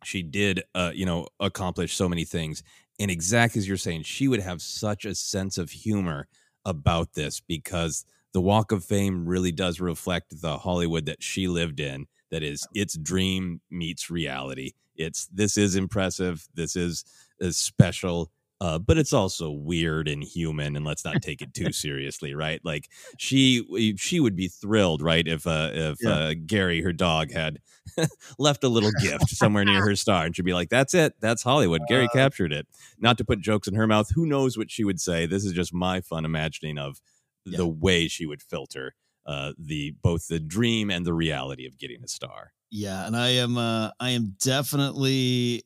[0.04, 2.62] she did, uh, you know, accomplish so many things.
[3.00, 6.28] And exactly as you're saying, she would have such a sense of humor
[6.64, 11.80] about this because the Walk of Fame really does reflect the Hollywood that she lived
[11.80, 12.06] in.
[12.30, 14.72] That is, it's dream meets reality.
[14.96, 16.46] It's this is impressive.
[16.54, 17.04] This is,
[17.40, 21.72] is special uh, but it's also weird and human and let's not take it too
[21.72, 22.88] seriously right like
[23.18, 26.10] she she would be thrilled right if uh if yeah.
[26.10, 27.60] uh gary her dog had
[28.38, 31.42] left a little gift somewhere near her star and she'd be like that's it that's
[31.42, 32.66] hollywood gary captured it
[32.98, 35.52] not to put jokes in her mouth who knows what she would say this is
[35.52, 37.00] just my fun imagining of
[37.50, 37.56] yeah.
[37.56, 38.94] the way she would filter
[39.26, 43.28] uh the both the dream and the reality of getting a star yeah and i
[43.28, 45.62] am uh i am definitely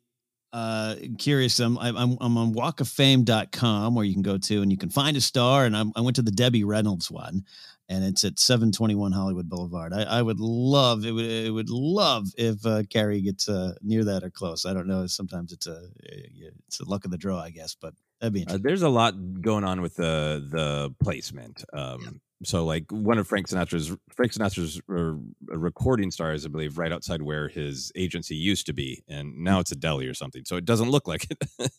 [0.53, 1.59] uh, curious.
[1.61, 5.21] I'm, I'm, I'm on walkoffame.com where you can go to and you can find a
[5.21, 5.65] star.
[5.65, 7.45] And I'm, i went to the Debbie Reynolds one
[7.89, 9.93] and it's at 721 Hollywood Boulevard.
[9.93, 14.05] I, I would love, it would, it would love if uh, Carrie gets uh, near
[14.05, 14.65] that or close.
[14.65, 15.07] I don't know.
[15.07, 18.59] Sometimes it's a, it's a luck of the draw, I guess, but that'd be uh,
[18.61, 21.65] there's a lot going on with the, the placement.
[21.75, 22.11] Um, yeah
[22.45, 27.23] so like one of Frank Sinatra's Frank Sinatra's uh, recording stars, I believe, right outside
[27.23, 30.45] where his agency used to be, and now it's a deli or something.
[30.45, 31.39] So it doesn't look like it.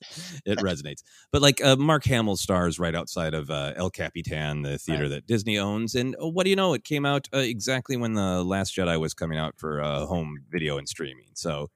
[0.46, 1.04] it resonates.
[1.32, 5.10] But like uh, Mark Hamill stars right outside of uh, El Capitan, the theater right.
[5.10, 6.74] that Disney owns, and uh, what do you know?
[6.74, 10.38] It came out uh, exactly when the Last Jedi was coming out for uh, home
[10.50, 11.30] video and streaming.
[11.34, 11.70] So.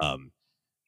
[0.00, 0.30] Um,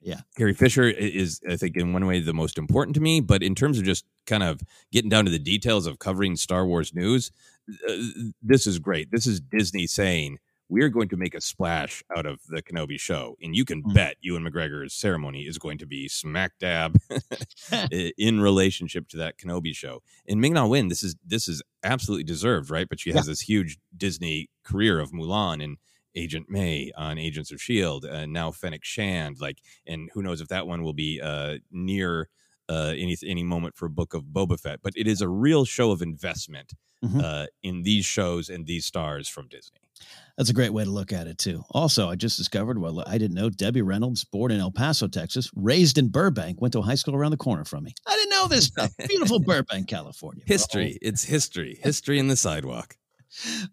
[0.01, 0.21] yeah.
[0.37, 3.21] Carrie Fisher is, I think, in one way the most important to me.
[3.21, 4.61] But in terms of just kind of
[4.93, 7.33] getting down to the details of covering Star Wars news,
[7.89, 7.95] uh,
[8.43, 9.11] this is great.
[9.11, 10.39] This is Disney saying,
[10.71, 13.37] we're going to make a splash out of the Kenobi show.
[13.43, 13.95] And you can mm-hmm.
[13.95, 16.99] bet Ewan McGregor's ceremony is going to be smack dab
[17.91, 20.03] in relationship to that Kenobi show.
[20.29, 22.89] And Ming-Na Wen, this is this is absolutely deserved, right?
[22.89, 23.33] But she has yeah.
[23.33, 25.79] this huge Disney career of Mulan and
[26.19, 30.41] Agent May on Agents of Shield, and uh, now Fennec Shand, like, and who knows
[30.41, 32.29] if that one will be uh, near
[32.69, 34.81] uh, any any moment for Book of Boba Fett.
[34.83, 37.21] But it is a real show of investment mm-hmm.
[37.21, 39.79] uh, in these shows and these stars from Disney.
[40.37, 41.65] That's a great way to look at it too.
[41.71, 45.51] Also, I just discovered well, I didn't know Debbie Reynolds, born in El Paso, Texas,
[45.55, 47.95] raised in Burbank, went to high school around the corner from me.
[48.07, 48.93] I didn't know this stuff.
[49.09, 50.45] Beautiful Burbank, California.
[50.47, 50.99] History.
[51.03, 51.79] It's history.
[51.83, 52.97] History in the sidewalk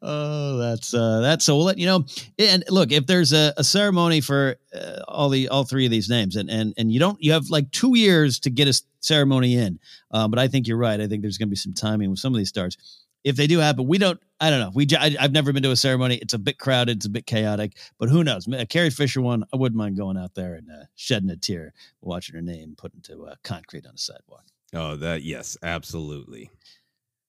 [0.01, 1.55] oh, that's uh, that's so.
[1.55, 2.05] We'll let you know.
[2.37, 6.09] And look, if there's a, a ceremony for uh, all the all three of these
[6.09, 9.55] names, and and and you don't, you have like two years to get a ceremony
[9.55, 9.79] in.
[10.11, 10.99] Uh, but I think you're right.
[10.99, 12.77] I think there's going to be some timing with some of these stars.
[13.23, 14.19] If they do happen, we don't.
[14.39, 14.71] I don't know.
[14.73, 16.15] We I, have never been to a ceremony.
[16.15, 16.97] It's a bit crowded.
[16.97, 17.77] It's a bit chaotic.
[17.97, 18.47] But who knows?
[18.51, 21.73] A Carrie Fisher one, I wouldn't mind going out there and uh, shedding a tear
[22.01, 24.43] watching her name put into uh, concrete on a sidewalk.
[24.73, 26.51] Oh, that yes, absolutely.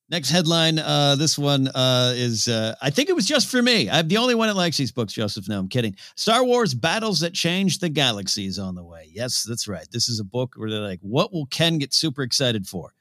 [0.09, 0.79] Next headline.
[0.79, 3.90] Uh, this one uh, is, uh, I think it was just for me.
[3.90, 5.49] I'm the only one that likes these books, Joseph.
[5.49, 5.97] No, I'm kidding.
[6.14, 9.09] Star Wars Battles That Changed the Galaxy is on the way.
[9.12, 9.87] Yes, that's right.
[9.90, 12.92] This is a book where they're like, what will Ken get super excited for?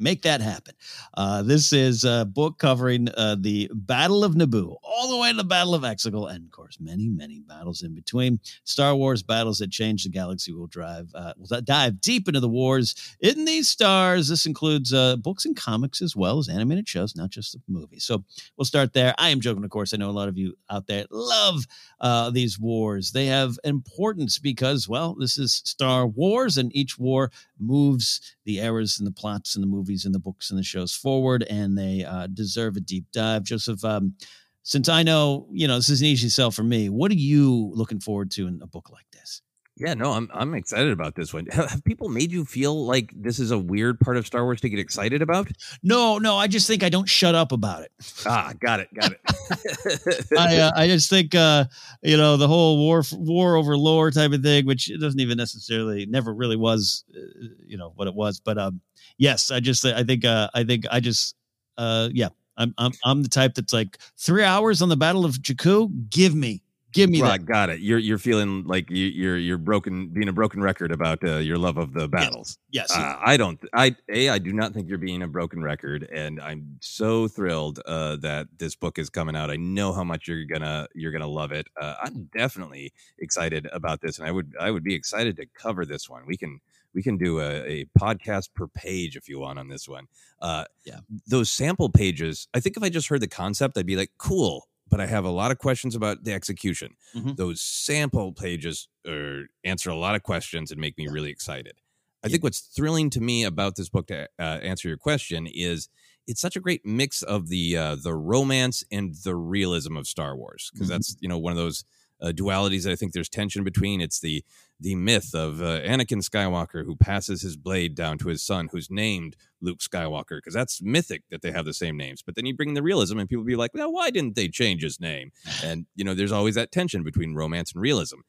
[0.00, 0.74] Make that happen.
[1.12, 5.36] Uh, this is a book covering uh, the Battle of Naboo, all the way to
[5.36, 8.40] the Battle of Exegol, and of course, many, many battles in between.
[8.64, 11.10] Star Wars battles that change the galaxy will drive.
[11.14, 14.28] Uh, will dive deep into the wars in these stars.
[14.28, 18.04] This includes uh, books and comics as well as animated shows, not just the movies.
[18.04, 18.24] So
[18.56, 19.14] we'll start there.
[19.18, 19.92] I am joking, of course.
[19.92, 21.66] I know a lot of you out there love
[22.00, 23.12] uh, these wars.
[23.12, 28.98] They have importance because, well, this is Star Wars, and each war moves the eras
[28.98, 32.04] and the plots and the movies and the books and the shows forward, and they
[32.04, 33.44] uh, deserve a deep dive.
[33.44, 34.14] Joseph, um,
[34.62, 37.70] since I know you know this is an easy sell for me, what are you
[37.74, 39.42] looking forward to in a book like this?
[39.80, 41.46] Yeah, no, I'm I'm excited about this one.
[41.52, 44.68] Have people made you feel like this is a weird part of Star Wars to
[44.68, 45.48] get excited about?
[45.82, 47.92] No, no, I just think I don't shut up about it.
[48.26, 50.32] Ah, got it, got it.
[50.38, 51.64] I uh, I just think uh,
[52.02, 56.04] you know the whole war war over lore type of thing, which doesn't even necessarily
[56.04, 58.38] never really was, uh, you know what it was.
[58.38, 58.82] But um,
[59.16, 61.36] yes, I just I think uh, I think I just
[61.78, 65.36] uh, yeah, I'm I'm I'm the type that's like three hours on the Battle of
[65.36, 66.10] Jakku.
[66.10, 66.60] Give me
[66.92, 67.46] Give me right, that.
[67.46, 67.80] Got it.
[67.80, 71.56] You're you're feeling like you, you're you're broken, being a broken record about uh, your
[71.56, 72.58] love of the battles.
[72.70, 72.88] Yes.
[72.90, 72.98] yes.
[72.98, 73.60] Uh, I don't.
[73.72, 77.80] I a I do not think you're being a broken record, and I'm so thrilled
[77.86, 79.50] uh, that this book is coming out.
[79.50, 81.66] I know how much you're gonna you're gonna love it.
[81.80, 85.84] Uh, I'm definitely excited about this, and I would I would be excited to cover
[85.84, 86.24] this one.
[86.26, 86.60] We can
[86.92, 90.06] we can do a, a podcast per page if you want on this one.
[90.42, 90.98] Uh, yeah.
[91.28, 92.48] Those sample pages.
[92.52, 95.24] I think if I just heard the concept, I'd be like, cool but I have
[95.24, 96.94] a lot of questions about the execution.
[97.14, 97.34] Mm-hmm.
[97.36, 101.74] Those sample pages er, answer a lot of questions and make me really excited.
[102.22, 102.32] I yeah.
[102.32, 105.88] think what's thrilling to me about this book to uh, answer your question is
[106.26, 110.36] it's such a great mix of the uh, the romance and the realism of Star
[110.36, 110.94] Wars because mm-hmm.
[110.94, 111.84] that's you know one of those
[112.20, 114.00] uh, dualities that I think there's tension between.
[114.00, 114.44] It's the
[114.82, 118.90] the myth of uh, Anakin Skywalker who passes his blade down to his son, who's
[118.90, 122.22] named Luke Skywalker, because that's mythic that they have the same names.
[122.22, 124.82] But then you bring the realism, and people be like, "Well, why didn't they change
[124.82, 125.32] his name?"
[125.64, 128.20] And you know, there's always that tension between romance and realism.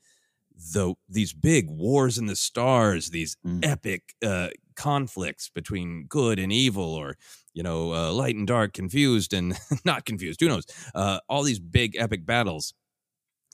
[0.73, 3.65] Though these big wars in the stars, these Mm.
[3.65, 7.17] epic uh, conflicts between good and evil, or
[7.53, 10.39] you know, uh, light and dark, confused and not confused.
[10.41, 10.65] Who knows?
[10.93, 12.73] Uh, all these big epic battles.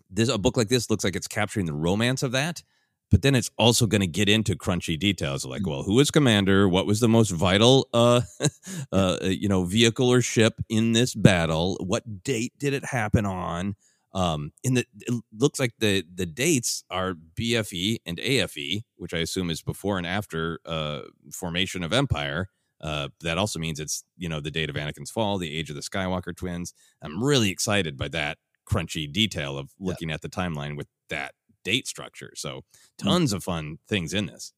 [0.10, 2.64] This a book like this looks like it's capturing the romance of that,
[3.10, 6.68] but then it's also going to get into crunchy details like, well, who was commander?
[6.68, 8.22] What was the most vital, uh,
[8.92, 11.78] uh, you know, vehicle or ship in this battle?
[11.80, 13.76] What date did it happen on?
[14.14, 19.20] Um, in the it looks like the the dates are BFE and AFE, which I
[19.20, 21.02] assume is before and after uh,
[21.32, 22.50] formation of Empire.
[22.80, 25.76] Uh, that also means it's you know the date of Anakin's fall, the age of
[25.76, 26.74] the Skywalker twins.
[27.02, 28.38] I'm really excited by that
[28.68, 29.90] crunchy detail of Yeah.
[29.90, 31.34] looking at the timeline with that
[31.68, 32.32] date structure.
[32.36, 32.64] So
[32.98, 34.54] tons of fun things in this.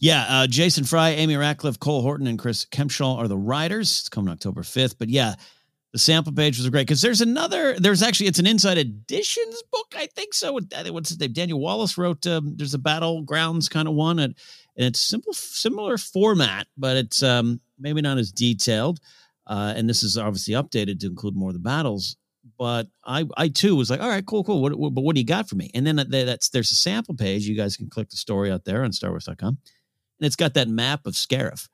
[0.00, 4.00] Yeah, uh, Jason Fry, Amy Ratcliffe, Cole Horton, and Chris Kempshall are the writers.
[4.00, 4.96] It's coming October 5th.
[4.98, 5.34] But yeah,
[5.92, 9.94] the sample page was great because there's another, there's actually, it's an Insight Editions book,
[9.94, 10.54] I think so.
[10.54, 11.34] With, I think- what's his name?
[11.34, 14.18] Daniel Wallace wrote, um, there's a Battlegrounds kind of one.
[14.18, 14.34] And,
[14.78, 18.98] and it's simple, similar format, but it's um, maybe not as detailed.
[19.46, 22.16] Uh, and this is obviously updated to include more of the battles.
[22.58, 24.62] But I, I too was like, all right, cool, cool.
[24.62, 25.70] What, what, but what do you got for me?
[25.74, 27.46] And then that, that's there's a sample page.
[27.46, 29.58] You guys can click the story out there on StarWars.com
[30.18, 31.68] and it's got that map of Scarif.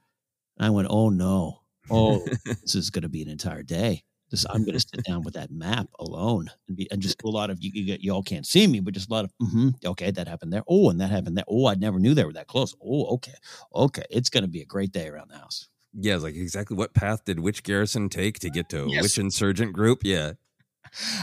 [0.59, 1.61] And I went, oh no,
[1.91, 4.05] oh, this is going to be an entire day.
[4.31, 7.29] This, I'm going to sit down with that map alone and, be, and just do
[7.29, 7.99] a lot of you, you.
[8.01, 10.63] You all can't see me, but just a lot of mm-hmm, okay, that happened there.
[10.67, 11.45] Oh, and that happened there.
[11.47, 12.75] Oh, I never knew they were that close.
[12.83, 13.35] Oh, okay,
[13.75, 14.05] okay.
[14.09, 15.69] It's going to be a great day around the house.
[15.93, 19.03] Yeah, like exactly what path did which garrison take to get to Yes.
[19.03, 20.01] which insurgent group?
[20.03, 20.33] Yeah.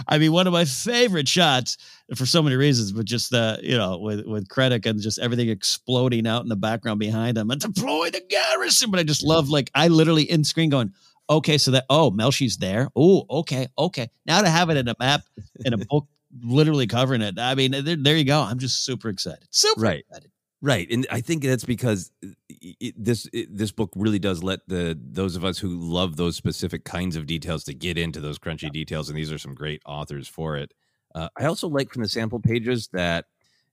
[0.07, 1.77] I mean, one of my favorite shots
[2.15, 5.49] for so many reasons, but just the you know with with Krennic and just everything
[5.49, 8.91] exploding out in the background behind him and deploy the garrison.
[8.91, 10.93] But I just love like I literally in screen going,
[11.29, 12.89] okay, so that oh Melshi's there.
[12.95, 14.09] Oh, okay, okay.
[14.25, 15.21] Now to have it in a map
[15.65, 16.07] in a book,
[16.41, 17.37] literally covering it.
[17.39, 18.41] I mean, there, there you go.
[18.41, 19.47] I'm just super excited.
[19.51, 19.99] Super Right.
[20.09, 20.31] excited.
[20.61, 22.11] Right, and I think that's because
[22.49, 26.35] it, this it, this book really does let the those of us who love those
[26.35, 29.81] specific kinds of details to get into those crunchy details, and these are some great
[29.85, 30.73] authors for it.
[31.15, 33.25] Uh, I also like from the sample pages that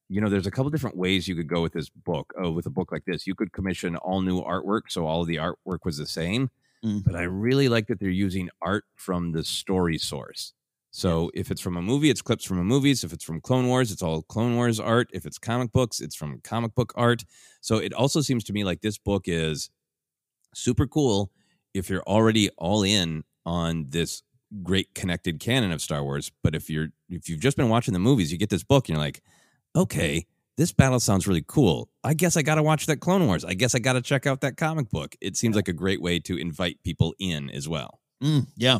[0.09, 2.32] you know there's a couple different ways you could go with this book.
[2.39, 5.26] Oh, with a book like this, you could commission all new artwork, so all of
[5.26, 6.51] the artwork was the same.
[6.84, 7.03] Mm.
[7.03, 10.53] But I really like that they're using art from the story source.
[10.97, 13.05] So if it's from a movie, it's clips from a movies.
[13.05, 15.11] If it's from Clone Wars, it's all Clone Wars art.
[15.12, 17.22] If it's comic books, it's from comic book art.
[17.61, 19.68] So it also seems to me like this book is
[20.55, 21.30] super cool
[21.74, 24.22] if you're already all in on this
[24.62, 26.32] great connected canon of Star Wars.
[26.42, 28.97] But if you're if you've just been watching the movies, you get this book and
[28.97, 29.22] you're like,
[29.76, 30.24] okay,
[30.57, 31.90] this battle sounds really cool.
[32.05, 33.44] I guess I got to watch that Clone Wars.
[33.44, 35.14] I guess I got to check out that comic book.
[35.20, 38.01] It seems like a great way to invite people in as well.
[38.22, 38.78] Mm, yeah,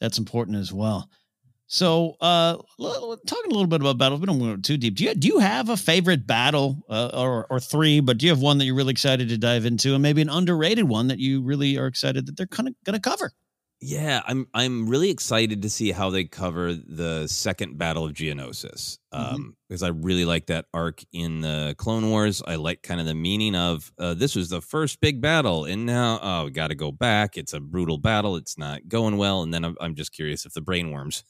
[0.00, 1.10] that's important as well.
[1.70, 2.56] So, uh,
[3.26, 4.94] talking a little bit about battles, we don't go too deep.
[4.96, 8.00] Do you do you have a favorite battle, uh, or or three?
[8.00, 10.30] But do you have one that you're really excited to dive into, and maybe an
[10.30, 13.32] underrated one that you really are excited that they're kind of going to cover?
[13.80, 18.98] Yeah, I'm I'm really excited to see how they cover the second battle of Geonosis.
[19.14, 19.32] Mhm.
[19.34, 22.42] Um because I really like that arc in the Clone Wars.
[22.44, 25.86] I like kind of the meaning of uh, this was the first big battle and
[25.86, 27.36] now oh, we got to go back.
[27.36, 28.34] It's a brutal battle.
[28.36, 31.22] It's not going well and then I'm, I'm just curious if the brainworms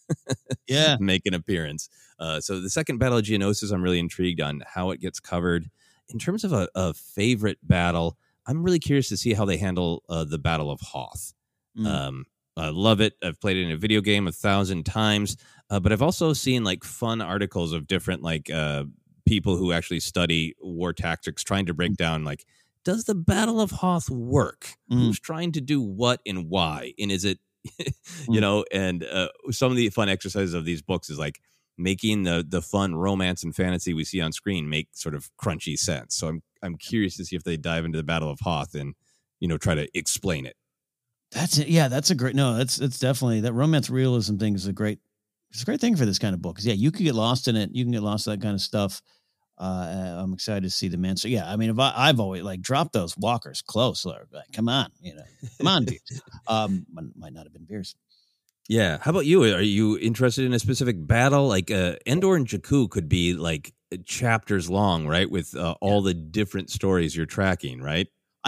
[0.68, 1.88] Yeah, make an appearance.
[2.18, 5.70] Uh, so the second battle of Geonosis, I'm really intrigued on how it gets covered.
[6.08, 10.02] In terms of a, a favorite battle, I'm really curious to see how they handle
[10.08, 11.32] uh, the Battle of Hoth.
[11.78, 11.86] Mm.
[11.86, 12.24] Um,
[12.58, 13.14] I love it.
[13.22, 15.36] I've played it in a video game a thousand times,
[15.70, 18.84] uh, but I've also seen like fun articles of different like uh,
[19.26, 22.44] people who actually study war tactics, trying to break down like,
[22.84, 24.74] does the Battle of Hoth work?
[24.90, 24.98] Mm.
[24.98, 26.94] Who's trying to do what and why?
[26.98, 27.38] And is it,
[27.78, 27.92] you
[28.28, 28.40] Mm.
[28.40, 28.64] know?
[28.72, 31.40] And uh, some of the fun exercises of these books is like
[31.76, 35.78] making the the fun romance and fantasy we see on screen make sort of crunchy
[35.78, 36.14] sense.
[36.16, 38.94] So I'm I'm curious to see if they dive into the Battle of Hoth and
[39.38, 40.56] you know try to explain it.
[41.32, 41.68] That's it.
[41.68, 42.34] Yeah, that's a great.
[42.34, 44.98] No, that's that's definitely that romance realism thing is a great.
[45.50, 46.56] It's a great thing for this kind of book.
[46.56, 47.70] 'Cause, yeah, you could get lost in it.
[47.72, 49.00] You can get lost in that kind of stuff.
[49.58, 51.16] Uh, I'm excited to see the man.
[51.16, 54.04] So yeah, I mean, if I, I've always like dropped those walkers close.
[54.04, 54.22] Like,
[54.52, 55.22] come on, you know,
[55.58, 56.20] come on, Veers.
[56.48, 57.94] Um, might- not have been Veers.
[58.68, 58.98] Yeah.
[59.00, 59.42] How about you?
[59.44, 61.48] Are you interested in a specific battle?
[61.48, 63.72] Like uh, Endor and Jakku could be like
[64.04, 65.30] chapters long, right?
[65.30, 68.06] With uh, all the different stories you're tracking, right?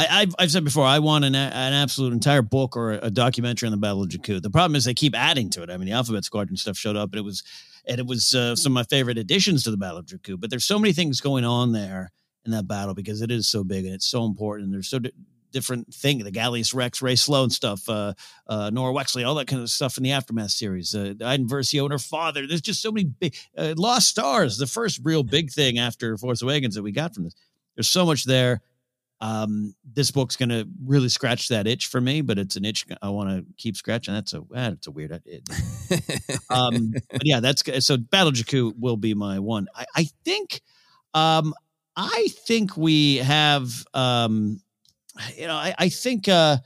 [0.08, 3.66] I, have I've said before, I want an, an absolute entire book or a documentary
[3.66, 4.40] on the Battle of Jakku.
[4.40, 5.70] The problem is they keep adding to it.
[5.70, 7.42] I mean, the Alphabet Squadron stuff showed up, and it was
[7.86, 10.38] and it was uh, some of my favorite additions to the Battle of Jakku.
[10.38, 12.12] But there's so many things going on there
[12.44, 14.66] in that battle because it is so big and it's so important.
[14.66, 15.12] And there's so di-
[15.52, 18.14] different thing the Gallius Rax, Rae Sloane stuff, uh,
[18.46, 20.94] uh, Norra Wexley, all that kind of stuff in the aftermath series.
[20.94, 22.46] Uh, Iden Versio and her father.
[22.46, 26.42] There's just so many big uh, Lost Stars, the first real big thing after Force
[26.42, 27.34] Awakens that we got from this.
[27.76, 28.60] There's so much there.
[29.22, 32.86] Um, this book's going to really scratch that itch for me, but it's an itch
[33.02, 34.14] I want to keep scratching.
[34.14, 35.20] That's a that's a weird.
[35.26, 35.42] It,
[36.50, 37.98] um, but yeah, that's so.
[37.98, 39.68] Battle Jakku will be my one.
[39.74, 40.62] I, I think.
[41.12, 41.54] Um,
[41.96, 43.70] I think we have.
[43.92, 44.62] Um,
[45.36, 46.28] you know, I, I think.
[46.28, 46.56] Uh,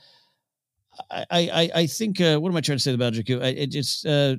[1.11, 2.20] I, I, I think.
[2.20, 3.42] Uh, what am I trying to say about Jakku?
[3.42, 4.07] I, it just.
[4.07, 4.36] Uh,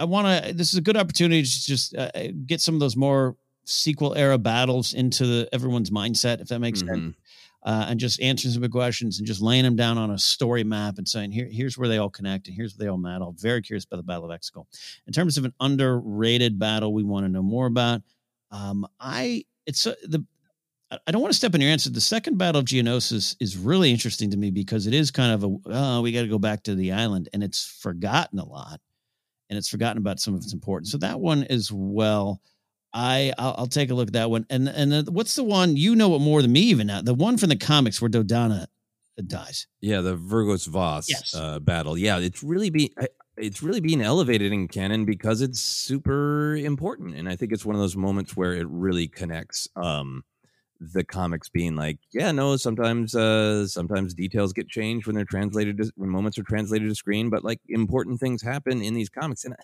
[0.00, 0.52] I want to.
[0.52, 2.10] This is a good opportunity to just uh,
[2.44, 3.36] get some of those more
[3.66, 6.94] sequel era battles into the, everyone's mindset, if that makes mm-hmm.
[6.94, 7.16] sense
[7.66, 10.98] uh, and just answering some questions and just laying them down on a story map
[10.98, 13.20] and saying, here, here's where they all connect and here's where they all met.
[13.20, 14.66] I'm very curious about the Battle of Exegol.
[15.08, 18.02] In terms of an underrated battle we want to know more about,
[18.52, 20.24] um, I it's uh, the
[21.04, 21.90] I don't want to step in your answer.
[21.90, 25.42] The second battle of Geonosis is really interesting to me because it is kind of
[25.42, 28.80] a oh, we got to go back to the island, and it's forgotten a lot,
[29.50, 30.92] and it's forgotten about some of its importance.
[30.92, 32.40] So that one as well.
[32.96, 34.46] I I'll, I'll, take a look at that one.
[34.48, 37.02] And and the, what's the one you know it more than me even now?
[37.02, 38.62] The one from the comics where Dodonna
[39.18, 39.66] uh, dies.
[39.82, 41.34] Yeah, the Virgos Vos yes.
[41.34, 41.98] uh, battle.
[41.98, 42.88] Yeah, it's really being
[43.36, 47.76] it's really being elevated in canon because it's super important, and I think it's one
[47.76, 49.68] of those moments where it really connects.
[49.76, 50.24] Um,
[50.80, 55.78] the comics being like, yeah, no, sometimes uh sometimes details get changed when they're translated
[55.78, 59.44] to, when moments are translated to screen, but like important things happen in these comics,
[59.44, 59.54] and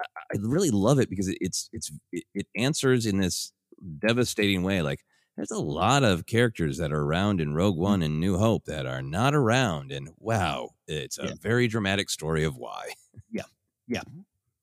[0.00, 3.52] I, I really love it because it's it's it answers in this
[3.98, 4.82] devastating way.
[4.82, 5.00] Like
[5.36, 7.80] there's a lot of characters that are around in Rogue mm.
[7.80, 11.32] One and New Hope that are not around, and wow, it's a yeah.
[11.40, 12.92] very dramatic story of why.
[13.30, 13.42] Yeah,
[13.88, 14.02] yeah,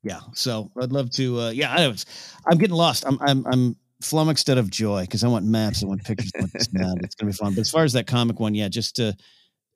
[0.03, 0.21] yeah.
[0.33, 1.39] So I'd love to.
[1.41, 2.05] Uh, yeah, I was.
[2.47, 3.03] I'm getting lost.
[3.05, 6.41] I'm I'm I'm flummoxed out of joy because I want maps, I want pictures, I
[6.41, 7.53] want this It's gonna be fun.
[7.53, 9.15] But as far as that comic one, yeah, just to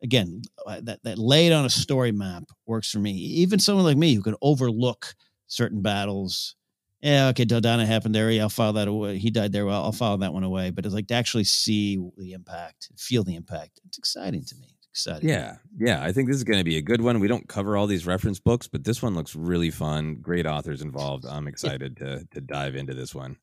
[0.03, 3.11] again uh, that that laid on a story map works for me.
[3.11, 5.15] Even someone like me who can overlook
[5.47, 6.55] certain battles.
[7.01, 8.31] Yeah, okay, Dodonna happened there.
[8.31, 9.19] Yeah, I'll file that away.
[9.19, 9.65] He died there.
[9.65, 10.71] Well, I'll file that one away.
[10.71, 13.79] But it's like to actually see the impact, feel the impact.
[13.85, 14.74] It's exciting to me
[15.23, 16.03] Yeah, yeah.
[16.03, 17.19] I think this is going to be a good one.
[17.19, 20.15] We don't cover all these reference books, but this one looks really fun.
[20.21, 21.25] Great authors involved.
[21.29, 23.37] I'm excited to to dive into this one.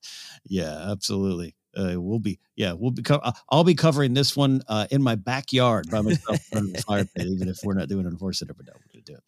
[0.44, 1.54] Yeah, absolutely.
[1.74, 5.14] Uh, we'll be yeah we'll be co- I'll be covering this one uh, in my
[5.14, 8.66] backyard by myself on the fire pit, even if we're not doing Force Center, but
[8.66, 9.22] no, we're gonna do it.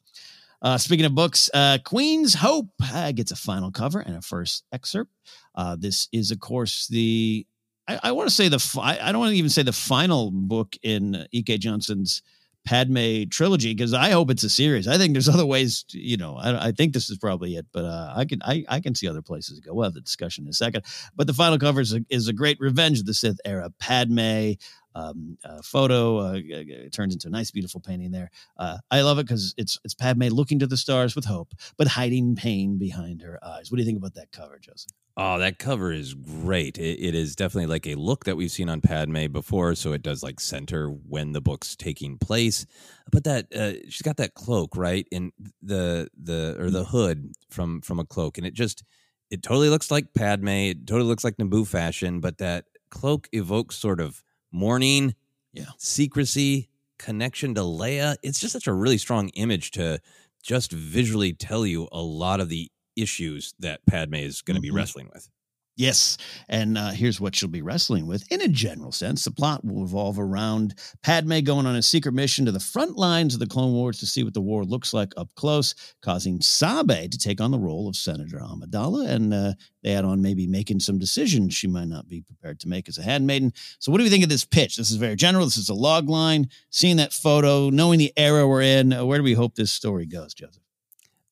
[0.64, 4.64] Uh, speaking of books, uh, Queen's Hope uh, gets a final cover and a first
[4.72, 5.10] excerpt.
[5.54, 7.46] Uh, this is, of course, the
[7.86, 10.30] I, I want to say the fi- I don't want to even say the final
[10.30, 11.58] book in E.K.
[11.58, 12.22] Johnston's
[12.64, 14.88] Padme trilogy because I hope it's a series.
[14.88, 16.36] I think there's other ways, to, you know.
[16.36, 19.06] I, I, think this is probably it, but uh, I can I, I can see
[19.06, 19.74] other places to go.
[19.74, 20.84] We'll have the discussion in a second.
[21.14, 23.68] But the final cover is a, is a great Revenge of the Sith era.
[23.78, 24.52] Padme,
[24.94, 26.18] um, uh, photo.
[26.18, 28.30] Uh, it turns into a nice, beautiful painting there.
[28.56, 31.86] Uh, I love it because it's it's Padme looking to the stars with hope, but
[31.86, 33.70] hiding pain behind her eyes.
[33.70, 34.92] What do you think about that cover, Joseph?
[35.16, 36.76] Oh, that cover is great.
[36.76, 39.76] It, it is definitely like a look that we've seen on Padme before.
[39.76, 42.66] So it does like center when the book's taking place.
[43.12, 45.30] But that uh, she's got that cloak right in
[45.62, 48.82] the the or the hood from from a cloak, and it just
[49.30, 50.48] it totally looks like Padme.
[50.48, 55.14] It totally looks like Naboo fashion, but that cloak evokes sort of mourning,
[55.52, 58.16] yeah, secrecy, connection to Leia.
[58.24, 60.00] It's just such a really strong image to
[60.42, 64.74] just visually tell you a lot of the issues that Padme is going to mm-hmm.
[64.74, 65.28] be wrestling with.
[65.76, 66.18] Yes.
[66.48, 68.30] And uh, here's what she'll be wrestling with.
[68.30, 72.44] In a general sense, the plot will revolve around Padme going on a secret mission
[72.46, 75.12] to the front lines of the Clone Wars to see what the war looks like
[75.16, 79.08] up close, causing Sabe to take on the role of Senator Amidala.
[79.08, 82.68] And uh, they add on maybe making some decisions she might not be prepared to
[82.68, 83.52] make as a handmaiden.
[83.80, 84.76] So, what do we think of this pitch?
[84.76, 85.44] This is very general.
[85.44, 86.48] This is a log line.
[86.70, 90.06] Seeing that photo, knowing the era we're in, uh, where do we hope this story
[90.06, 90.63] goes, Joseph?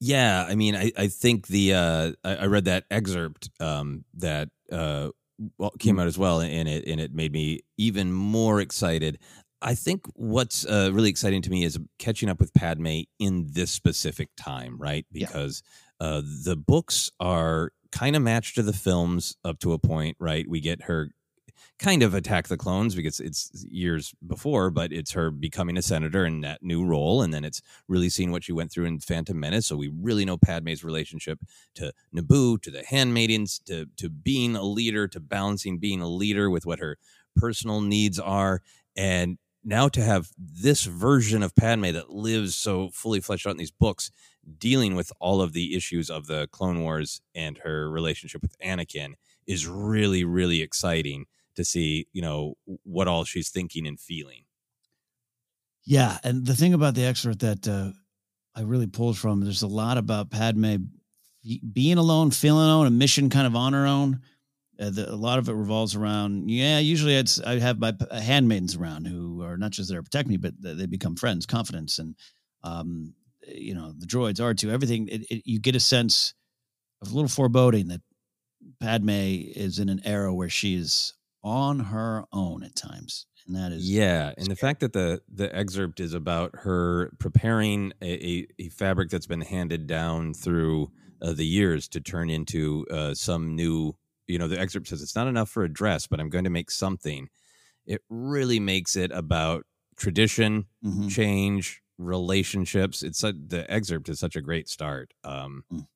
[0.04, 4.48] Yeah, I mean, I, I think the uh, I, I read that excerpt um, that
[4.72, 5.10] uh,
[5.58, 9.20] well, came out as well, and it and it made me even more excited.
[9.62, 13.70] I think what's uh, really exciting to me is catching up with Padme in this
[13.70, 15.06] specific time, right?
[15.12, 15.62] Because
[16.00, 16.08] yeah.
[16.08, 20.48] uh, the books are kind of matched to the films up to a point, right?
[20.48, 21.10] We get her
[21.78, 26.24] kind of attack the clones because it's years before, but it's her becoming a senator
[26.24, 29.38] in that new role, and then it's really seeing what she went through in Phantom
[29.38, 29.66] Menace.
[29.66, 31.40] So we really know Padme's relationship
[31.74, 36.48] to Naboo, to the handmaidens, to to being a leader, to balancing being a leader
[36.50, 36.98] with what her
[37.36, 38.62] personal needs are,
[38.96, 43.56] and now to have this version of Padme that lives so fully fleshed out in
[43.56, 44.10] these books,
[44.58, 49.14] dealing with all of the issues of the Clone Wars and her relationship with Anakin
[49.46, 51.26] is really, really exciting
[51.56, 54.44] to see, you know, what all she's thinking and feeling.
[55.84, 57.90] Yeah, and the thing about the excerpt that uh,
[58.54, 60.76] I really pulled from, there's a lot about Padme
[61.72, 64.20] being alone, feeling alone, a mission kind of on her own.
[64.80, 68.76] Uh, the, a lot of it revolves around, yeah, usually it's, I have my handmaidens
[68.76, 72.14] around who are not just there to protect me, but they become friends, confidence, and,
[72.62, 73.14] um,
[73.46, 74.70] you know, the droids are too.
[74.70, 76.32] Everything, it, it, you get a sense
[77.02, 78.00] of a little foreboding that
[78.80, 83.72] Padme is in an era where she is on her own at times and that
[83.72, 84.34] is yeah scary.
[84.38, 89.10] and the fact that the the excerpt is about her preparing a, a, a fabric
[89.10, 90.90] that's been handed down through
[91.20, 93.94] uh, the years to turn into uh, some new
[94.26, 96.50] you know the excerpt says it's not enough for a dress but i'm going to
[96.50, 97.28] make something
[97.86, 99.64] it really makes it about
[99.96, 101.08] tradition mm-hmm.
[101.08, 105.86] change relationships it's a, the excerpt is such a great start um, mm.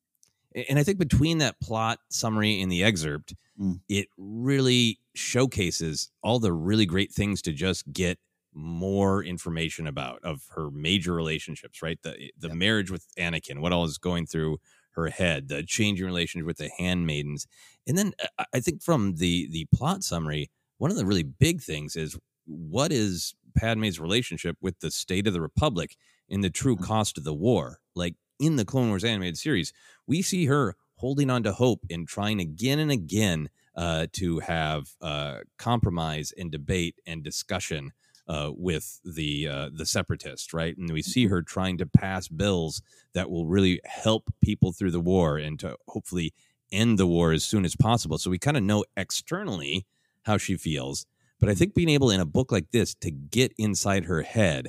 [0.69, 3.79] And i think between that plot summary and the excerpt mm.
[3.89, 8.17] it really showcases all the really great things to just get
[8.53, 12.57] more information about of her major relationships right the the yep.
[12.57, 14.57] marriage with anakin what all is going through
[14.97, 17.47] her head, the changing relationship with the handmaidens.
[17.87, 21.61] And then uh, I think from the the plot summary, one of the really big
[21.61, 25.95] things is what is Padme's relationship with the state of the Republic
[26.27, 26.83] in the true mm.
[26.83, 27.79] cost of the war?
[27.95, 29.73] Like in the Clone Wars animated series,
[30.05, 34.87] we see her holding on to hope and trying again and again uh, to have
[35.01, 37.91] uh, compromise and debate and discussion
[38.27, 40.75] uh, with the uh, the separatists, right?
[40.77, 42.81] And we see her trying to pass bills
[43.13, 46.33] that will really help people through the war and to hopefully
[46.71, 48.17] end the war as soon as possible.
[48.17, 49.85] So we kind of know externally
[50.23, 51.05] how she feels,
[51.39, 54.67] but I think being able in a book like this to get inside her head.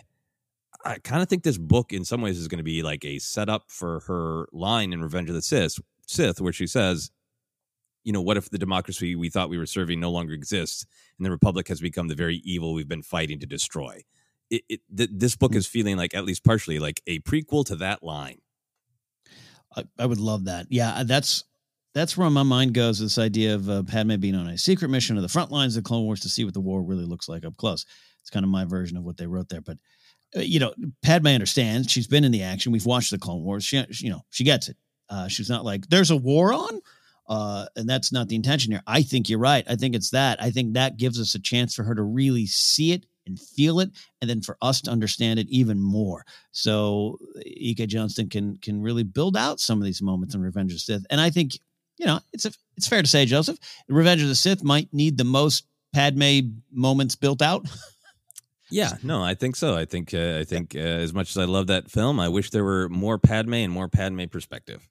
[0.89, 3.19] I kind of think this book, in some ways, is going to be like a
[3.19, 7.11] setup for her line in Revenge of the Sith, Sith, where she says,
[8.05, 10.87] you know, what if the democracy we thought we were serving no longer exists
[11.19, 14.01] and the republic has become the very evil we've been fighting to destroy?
[14.49, 15.59] It, it th- this book hmm.
[15.59, 18.39] is feeling like, at least partially, like a prequel to that line.
[19.77, 20.69] I, I would love that.
[20.71, 21.45] Yeah, uh, that's
[21.93, 22.99] that's where my mind goes.
[22.99, 25.85] This idea of uh, Padme being on a secret mission to the front lines of
[25.85, 27.85] the Clone Wars to see what the war really looks like up close.
[28.21, 29.61] It's kind of my version of what they wrote there.
[29.61, 29.79] But
[30.35, 31.91] you know, Padme understands.
[31.91, 32.73] She's been in the action.
[32.73, 33.65] We've watched the Clone Wars.
[33.65, 34.77] She, you know, she gets it.
[35.09, 36.81] Uh, she's not like there's a war on.
[37.29, 38.83] Uh, and that's not the intention here.
[38.87, 39.65] I think you're right.
[39.69, 40.43] I think it's that.
[40.43, 43.81] I think that gives us a chance for her to really see it and feel
[43.81, 43.91] it,
[44.23, 46.25] and then for us to understand it even more.
[46.51, 47.85] So E.K.
[47.87, 51.07] Johnston can can really build out some of these moments in Revenge of the Sith.
[51.11, 51.59] And I think,
[51.99, 53.59] you know, it's a, it's fair to say, Joseph,
[53.89, 56.39] Revenge of the Sith might need the most Padme
[56.73, 57.67] moments built out.
[58.71, 59.77] Yeah, no, I think so.
[59.77, 62.51] I think uh, I think uh, as much as I love that film, I wish
[62.51, 64.89] there were more Padme and more Padme perspective.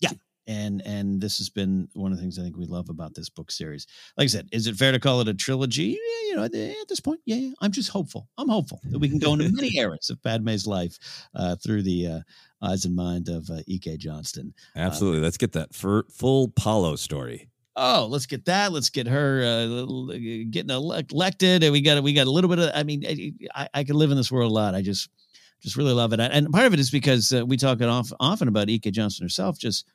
[0.00, 0.12] Yeah,
[0.46, 3.28] and and this has been one of the things I think we love about this
[3.28, 3.86] book series.
[4.16, 5.98] Like I said, is it fair to call it a trilogy?
[6.00, 8.28] Yeah, you know, at, this point, yeah, yeah, I'm just hopeful.
[8.38, 10.98] I'm hopeful that we can go into many eras of Padme's life
[11.34, 12.20] uh, through the uh,
[12.62, 13.98] eyes and mind of uh, E.K.
[13.98, 14.54] Johnston.
[14.74, 17.48] Uh, Absolutely, let's get that full Palo story.
[17.80, 18.72] Oh, let's get that.
[18.72, 20.12] Let's get her uh,
[20.50, 22.70] getting elected, and we got we got a little bit of.
[22.74, 24.74] I mean, I, I could live in this world a lot.
[24.74, 25.08] I just
[25.62, 28.12] just really love it, and part of it is because uh, we talk it off,
[28.18, 28.90] often about E.K.
[28.90, 29.86] Johnston herself, just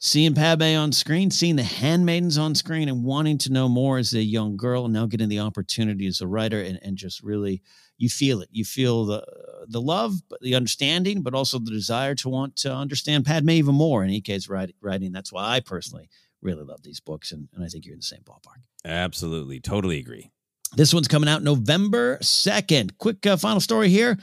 [0.00, 4.12] seeing Padme on screen, seeing the handmaidens on screen, and wanting to know more as
[4.14, 7.62] a young girl, and now getting the opportunity as a writer, and, and just really,
[7.98, 8.48] you feel it.
[8.50, 9.24] You feel the
[9.68, 14.02] the love, the understanding, but also the desire to want to understand Padme even more.
[14.02, 15.12] And EK's writing.
[15.12, 16.08] That's why I personally
[16.42, 18.62] really love these books, and, and I think you're in the same ballpark.
[18.84, 20.30] Absolutely, totally agree.
[20.74, 22.98] This one's coming out November 2nd.
[22.98, 24.18] Quick uh, final story here.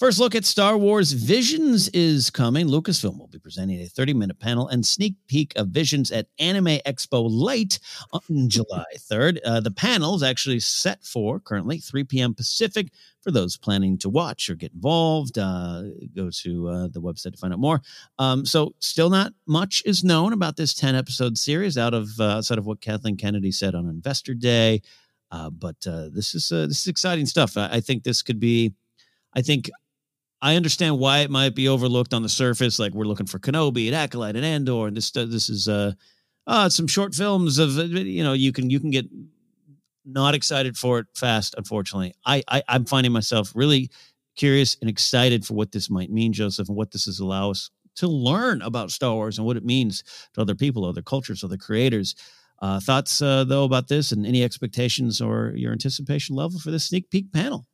[0.00, 2.66] First look at Star Wars Visions is coming.
[2.66, 6.80] Lucasfilm will be presenting a 30 minute panel and sneak peek of Visions at Anime
[6.84, 7.78] Expo late
[8.12, 9.38] on July 3rd.
[9.44, 12.34] Uh, the panel is actually set for currently 3 p.m.
[12.34, 12.88] Pacific.
[13.20, 15.84] For those planning to watch or get involved, uh,
[16.14, 17.80] go to uh, the website to find out more.
[18.18, 22.38] Um, so, still not much is known about this 10 episode series out of uh,
[22.38, 24.82] outside of what Kathleen Kennedy said on Investor Day.
[25.30, 27.56] Uh, but uh, this is this is exciting stuff.
[27.56, 28.74] I, I think this could be.
[29.36, 29.68] I think
[30.44, 32.78] I understand why it might be overlooked on the surface.
[32.78, 35.92] Like we're looking for Kenobi and Acolyte and Andor, and this this is uh,
[36.46, 39.06] uh some short films of uh, you know you can you can get
[40.04, 41.54] not excited for it fast.
[41.56, 43.90] Unfortunately, I, I I'm finding myself really
[44.36, 47.70] curious and excited for what this might mean, Joseph, and what this is allow us
[47.96, 51.56] to learn about Star Wars and what it means to other people, other cultures, other
[51.56, 52.14] creators.
[52.58, 56.84] Uh, thoughts uh, though about this, and any expectations or your anticipation level for this
[56.84, 57.66] sneak peek panel?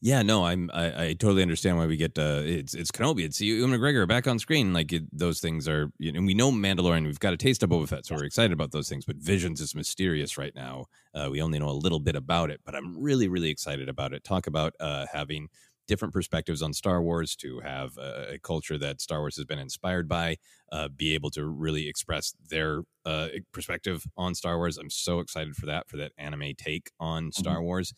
[0.00, 0.70] Yeah, no, I'm.
[0.72, 2.18] I, I totally understand why we get.
[2.18, 3.24] Uh, it's it's Kenobi.
[3.24, 4.72] It's Ewan McGregor back on screen.
[4.72, 5.92] Like it, those things are.
[5.98, 7.04] You know, and we know Mandalorian.
[7.04, 9.04] We've got a taste of Boba Fett, so we're excited about those things.
[9.04, 10.86] But Visions is mysterious right now.
[11.14, 14.12] Uh, we only know a little bit about it, but I'm really really excited about
[14.12, 14.24] it.
[14.24, 15.48] Talk about uh, having
[15.88, 19.58] different perspectives on Star Wars, to have a, a culture that Star Wars has been
[19.58, 20.36] inspired by,
[20.70, 24.78] uh, be able to really express their uh, perspective on Star Wars.
[24.78, 27.62] I'm so excited for that, for that anime take on Star Mhm.
[27.64, 27.94] Wars.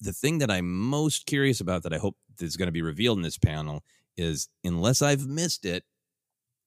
[0.00, 3.18] The thing that I'm most curious about that I hope is going to be revealed
[3.18, 3.82] in this panel
[4.16, 5.84] is unless I've missed it,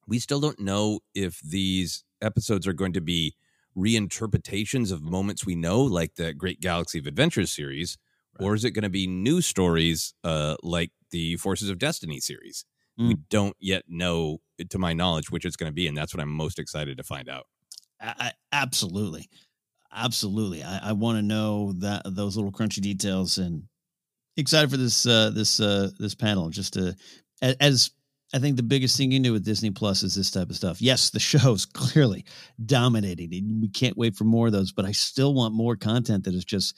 [0.08, 3.36] we still don't know if these episodes are going to be
[3.78, 7.98] reinterpretations of moments we know, like the Great Galaxy of Adventures series,
[8.40, 12.66] or is it going to be new stories uh, like the Forces of Destiny series?
[13.08, 16.22] We don't yet know, to my knowledge, which it's going to be, and that's what
[16.22, 17.48] I'm most excited to find out.
[18.02, 19.30] I, absolutely,
[19.94, 20.64] absolutely.
[20.64, 23.64] I, I want to know that those little crunchy details, and
[24.38, 26.50] excited for this uh, this uh, this panel.
[26.50, 26.96] Just to
[27.42, 27.92] as
[28.34, 30.82] I think the biggest thing you do with Disney Plus is this type of stuff.
[30.82, 32.26] Yes, the show's clearly
[32.66, 34.72] dominating, and we can't wait for more of those.
[34.72, 36.76] But I still want more content that is just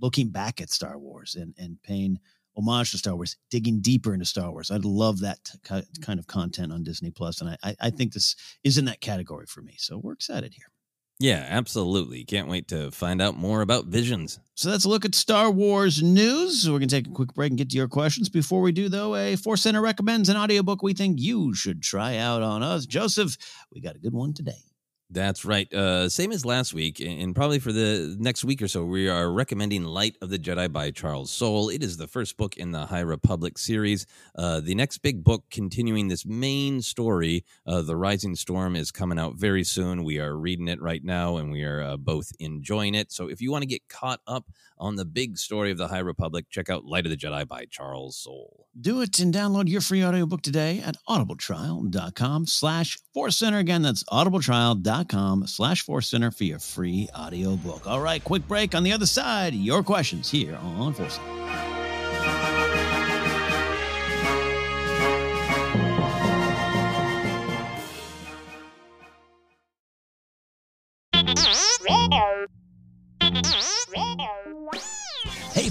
[0.00, 2.18] looking back at Star Wars and and paying
[2.56, 4.70] homage to Star Wars, digging deeper into Star Wars.
[4.70, 8.36] I'd love that kind of content on Disney Plus, and I, I I think this
[8.62, 9.74] is in that category for me.
[9.78, 10.71] So we're excited here.
[11.18, 12.24] Yeah, absolutely.
[12.24, 14.40] Can't wait to find out more about Visions.
[14.54, 16.68] So a look at Star Wars news.
[16.68, 18.28] We're going to take a quick break and get to your questions.
[18.28, 22.16] Before we do, though, a Force Center recommends an audiobook we think you should try
[22.16, 22.86] out on us.
[22.86, 23.36] Joseph,
[23.72, 24.64] we got a good one today.
[25.12, 25.70] That's right.
[25.72, 29.30] Uh, same as last week, and probably for the next week or so, we are
[29.30, 31.68] recommending Light of the Jedi by Charles Soule.
[31.68, 34.06] It is the first book in the High Republic series.
[34.34, 39.18] Uh, the next big book continuing this main story, uh, The Rising Storm, is coming
[39.18, 40.02] out very soon.
[40.02, 43.12] We are reading it right now, and we are uh, both enjoying it.
[43.12, 44.46] So if you want to get caught up
[44.78, 47.66] on the big story of the High Republic, check out Light of the Jedi by
[47.66, 48.66] Charles Soule.
[48.80, 53.58] Do it and download your free audiobook today at audibletrial.com slash Force Center.
[53.58, 55.01] Again, that's audibletrial.com
[55.46, 57.86] slash Force Center for your free audiobook.
[57.86, 58.74] All right, quick break.
[58.74, 61.42] On the other side, your questions here on Force Center.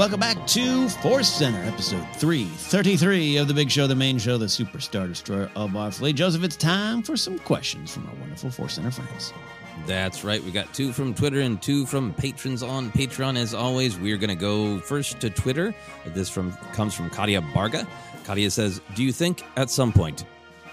[0.00, 4.46] Welcome back to Force Center, episode 333 of the big show, the main show, the
[4.46, 6.16] superstar destroyer of our fleet.
[6.16, 9.34] Joseph, it's time for some questions from our wonderful Force Center friends.
[9.86, 10.42] That's right.
[10.42, 13.36] We got two from Twitter and two from patrons on Patreon.
[13.36, 15.74] As always, we're going to go first to Twitter.
[16.06, 17.86] This from comes from Katia Barga.
[18.24, 20.24] Katia says, "Do you think at some point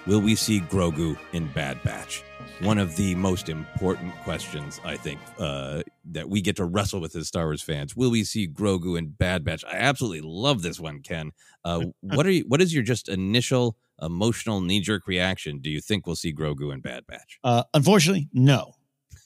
[0.06, 2.24] will we see Grogu in Bad Batch?"
[2.62, 7.16] One of the most important questions I think uh, that we get to wrestle with
[7.16, 7.96] as Star Wars fans.
[7.96, 9.64] Will we see Grogu and Bad Batch?
[9.66, 11.32] I absolutely love this one, Ken.
[11.64, 12.46] Uh, what are you?
[12.48, 15.60] What is your just initial emotional knee jerk reaction?
[15.60, 17.40] Do you think we'll see Grogu and Bad Batch?
[17.44, 18.74] Uh, unfortunately, no.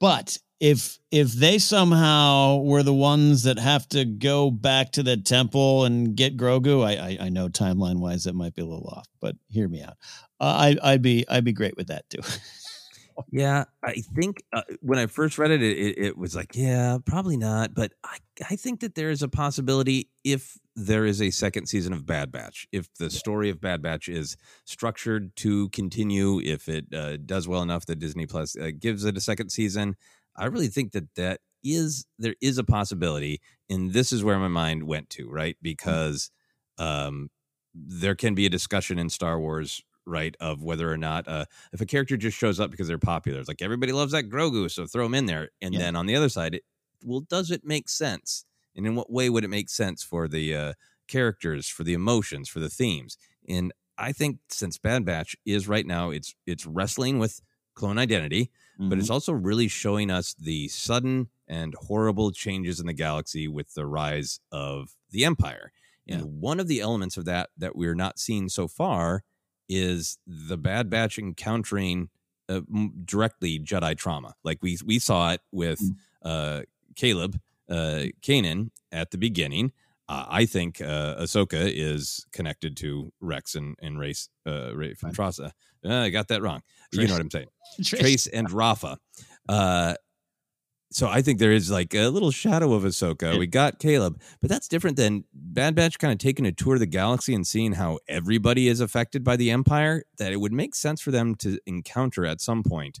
[0.00, 5.16] But if if they somehow were the ones that have to go back to the
[5.16, 8.88] temple and get Grogu, I I, I know timeline wise that might be a little
[8.88, 9.96] off, but hear me out.
[10.40, 12.20] Uh, I I'd be I'd be great with that too.
[13.32, 17.36] Yeah, I think uh, when I first read it, it, it, was like, yeah, probably
[17.36, 17.74] not.
[17.74, 18.16] But I,
[18.48, 22.32] I think that there is a possibility if there is a second season of Bad
[22.32, 27.48] Batch, if the story of Bad Batch is structured to continue, if it uh, does
[27.48, 29.96] well enough that Disney Plus uh, gives it a second season,
[30.36, 34.48] I really think that that is there is a possibility, and this is where my
[34.48, 35.56] mind went to, right?
[35.60, 36.30] Because
[36.78, 37.30] um,
[37.74, 41.80] there can be a discussion in Star Wars right of whether or not uh if
[41.80, 44.86] a character just shows up because they're popular it's like everybody loves that grogu so
[44.86, 45.80] throw him in there and Yeah.
[45.80, 46.62] then on the other side it,
[47.04, 48.44] well does it make sense
[48.78, 50.72] and in what way would it make sense for the uh,
[51.08, 53.18] characters, for the emotions, for the themes?
[53.48, 57.40] And I think since Bad Batch is right now, it's it's wrestling with
[57.74, 58.88] clone identity, mm-hmm.
[58.88, 63.74] but it's also really showing us the sudden and horrible changes in the galaxy with
[63.74, 65.72] the rise of the Empire.
[66.06, 66.26] And yeah.
[66.26, 69.24] one of the elements of that that we're not seeing so far
[69.68, 72.08] is the Bad Batch encountering
[72.48, 72.60] uh,
[73.04, 74.34] directly Jedi trauma.
[74.44, 75.96] Like we we saw it with mm.
[76.22, 76.62] uh,
[76.96, 79.72] Caleb uh, Kanan at the beginning.
[80.08, 85.12] Uh, I think uh, Ahsoka is connected to Rex and, and Race, uh, Ray from
[85.12, 85.52] Trasa.
[85.84, 86.62] Uh, I got that wrong.
[86.92, 87.02] Trace.
[87.02, 87.48] You know what I'm saying.
[87.84, 88.98] Trace, Trace and Rafa.
[89.48, 89.94] Uh,
[90.90, 93.38] so I think there is like a little shadow of Ahsoka.
[93.38, 96.80] We got Caleb, but that's different than Bad Batch kind of taking a tour of
[96.80, 100.04] the galaxy and seeing how everybody is affected by the Empire.
[100.18, 103.00] That it would make sense for them to encounter at some point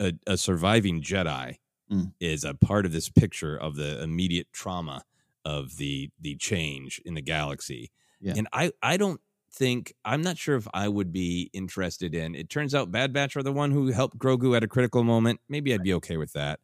[0.00, 1.58] a, a surviving Jedi
[1.92, 2.12] mm.
[2.18, 5.04] is a part of this picture of the immediate trauma
[5.44, 7.90] of the the change in the galaxy.
[8.20, 8.34] Yeah.
[8.36, 9.20] And I I don't
[9.52, 12.34] think I'm not sure if I would be interested in.
[12.34, 15.40] It turns out Bad Batch are the one who helped Grogu at a critical moment.
[15.48, 16.60] Maybe I'd be okay with that.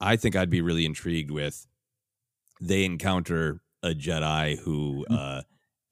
[0.00, 1.66] I think I'd be really intrigued with
[2.60, 5.14] they encounter a Jedi who mm-hmm.
[5.14, 5.42] uh,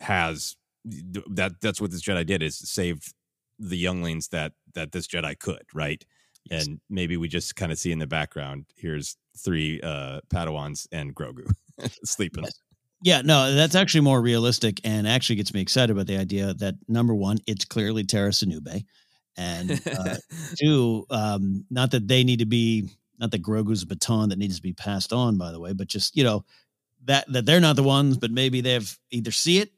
[0.01, 1.61] has that.
[1.61, 3.15] That's what this Jedi did is saved
[3.59, 6.05] the younglings that that this Jedi could, right?
[6.51, 6.67] Yes.
[6.67, 8.67] And maybe we just kind of see in the background.
[8.77, 11.51] Here's three uh, Padawans and Grogu
[12.05, 12.45] sleeping.
[13.03, 16.75] Yeah, no, that's actually more realistic and actually gets me excited about the idea that
[16.89, 18.85] number one, it's clearly Tera Sinube.
[19.37, 20.17] And uh,
[20.59, 22.89] two, um, not that they need to be
[23.19, 26.17] not that Grogu's baton that needs to be passed on, by the way, but just
[26.17, 26.45] you know
[27.05, 29.71] that that they're not the ones, but maybe they've either see it,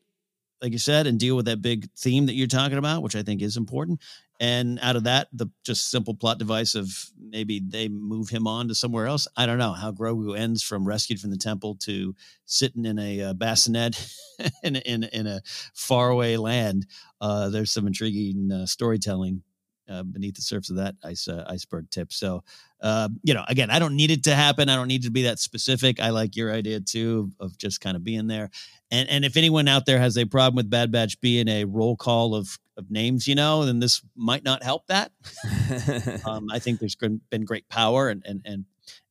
[0.63, 3.23] like you said, and deal with that big theme that you're talking about, which I
[3.23, 4.01] think is important.
[4.39, 8.69] And out of that, the just simple plot device of maybe they move him on
[8.69, 9.27] to somewhere else.
[9.37, 12.15] I don't know how Grogu ends from rescued from the temple to
[12.45, 14.15] sitting in a uh, bassinet
[14.63, 15.41] in, in in a
[15.75, 16.87] faraway land.
[17.21, 19.43] Uh, there's some intriguing uh, storytelling
[19.89, 22.13] uh, beneath the surface of that ice uh, iceberg tip.
[22.13, 22.43] So,
[22.81, 24.69] uh, you know, again, I don't need it to happen.
[24.69, 26.01] I don't need to be that specific.
[26.01, 28.51] I like your idea too of just kind of being there.
[28.91, 31.97] And and if anyone out there has a problem with Bad Batch being a roll
[31.97, 35.13] call of of names, you know, then this might not help that.
[36.27, 38.65] um, I think there's been great power and and and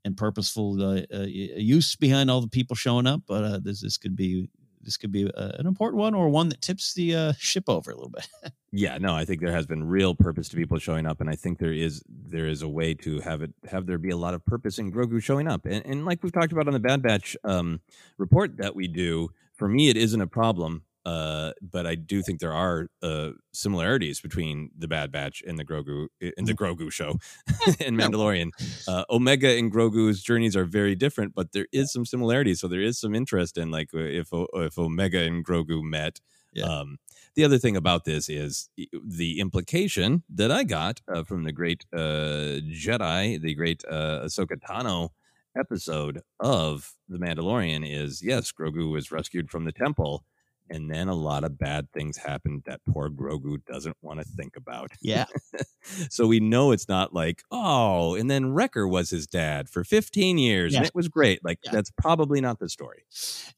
[0.04, 3.98] and purposeful uh, uh, use behind all the people showing up, but uh, this this
[3.98, 4.50] could be
[4.86, 7.92] this could be uh, an important one or one that tips the uh, ship over
[7.92, 8.28] a little bit.
[8.72, 11.36] yeah, no, I think there has been real purpose to people showing up, and I
[11.36, 14.34] think there is there is a way to have it have there be a lot
[14.34, 17.02] of purpose in Grogu showing up, and, and like we've talked about on the Bad
[17.02, 17.82] Batch um,
[18.18, 19.30] report that we do.
[19.56, 24.20] For me, it isn't a problem uh, but I do think there are uh, similarities
[24.20, 26.58] between the Bad Batch and the Grogu in the mm.
[26.58, 27.16] Grogu show
[27.86, 28.50] and Mandalorian.
[28.88, 32.60] Uh, Omega and Grogu's journeys are very different, but there is some similarities.
[32.60, 36.20] So there is some interest in like if if Omega and Grogu met.
[36.54, 36.66] Yeah.
[36.66, 37.00] Um,
[37.36, 41.86] the other thing about this is the implication that I got uh, from the great
[41.94, 45.10] uh, Jedi, the great uh, Ahsoka Tano
[45.58, 50.24] episode of The Mandalorian is yes, Grogu was rescued from the temple
[50.70, 54.56] and then a lot of bad things happen that poor Grogu doesn't want to think
[54.56, 54.92] about.
[55.02, 55.26] Yeah.
[56.10, 60.38] so we know it's not like, oh, and then Wrecker was his dad for 15
[60.38, 60.80] years yeah.
[60.80, 61.44] and it was great.
[61.44, 61.72] Like yeah.
[61.72, 63.04] that's probably not the story.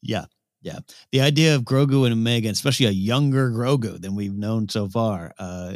[0.02, 0.26] Yeah.
[0.60, 0.80] Yeah.
[1.12, 5.32] The idea of Grogu and Omega, especially a younger Grogu than we've known so far,
[5.38, 5.74] uh,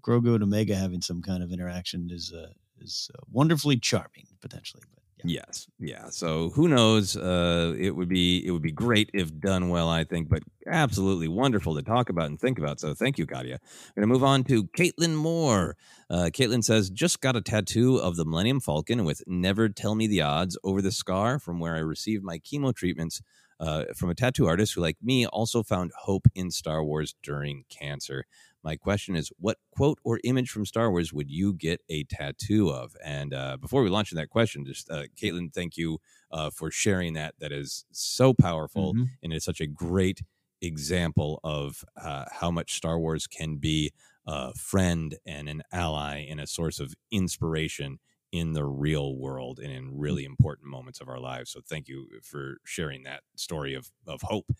[0.00, 4.84] Grogu and Omega having some kind of interaction is uh, is uh, wonderfully charming potentially.
[5.24, 5.42] Yeah.
[5.46, 6.08] Yes, yeah.
[6.10, 7.16] So who knows?
[7.16, 11.28] Uh, it would be it would be great if done well, I think, but absolutely
[11.28, 12.80] wonderful to talk about and think about.
[12.80, 13.26] So thank you.
[13.32, 13.58] I'm going
[14.00, 15.76] to move on to Caitlin Moore.
[16.10, 20.06] Uh, Caitlin says, just got a tattoo of the Millennium Falcon with "Never Tell Me
[20.06, 23.22] the Odds" over the scar from where I received my chemo treatments.
[23.60, 27.64] Uh, from a tattoo artist who, like me, also found hope in Star Wars during
[27.68, 28.24] cancer.
[28.62, 32.70] My question is, what quote or image from Star Wars would you get a tattoo
[32.70, 32.96] of?
[33.04, 35.98] And uh, before we launch in that question, just uh, Caitlin, thank you
[36.30, 37.34] uh, for sharing that.
[37.38, 39.04] That is so powerful, mm-hmm.
[39.22, 40.22] and it's such a great
[40.60, 43.92] example of uh, how much Star Wars can be
[44.26, 47.98] a friend and an ally and a source of inspiration
[48.30, 49.92] in the real world and in mm.
[49.94, 51.50] really important moments of our lives.
[51.50, 54.50] So thank you for sharing that story of of hope.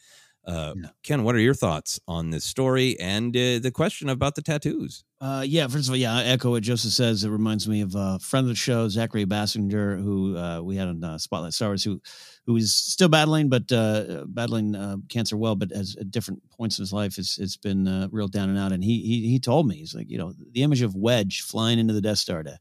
[0.49, 0.88] Uh, yeah.
[1.03, 5.05] Ken, what are your thoughts on this story and uh, the question about the tattoos?
[5.20, 7.22] Uh, yeah, first of all, yeah, I echo what Joseph says.
[7.22, 10.88] It reminds me of a friend of the show, Zachary Bassinger, who uh, we had
[10.88, 12.01] on uh, Spotlight Stars, who
[12.46, 16.82] who is still battling, but uh, battling cancer well, but as at different points in
[16.82, 18.72] his life, it's it's been real down and out.
[18.72, 21.78] And he he he told me, he's like, you know, the image of Wedge flying
[21.78, 22.59] into the Death Star to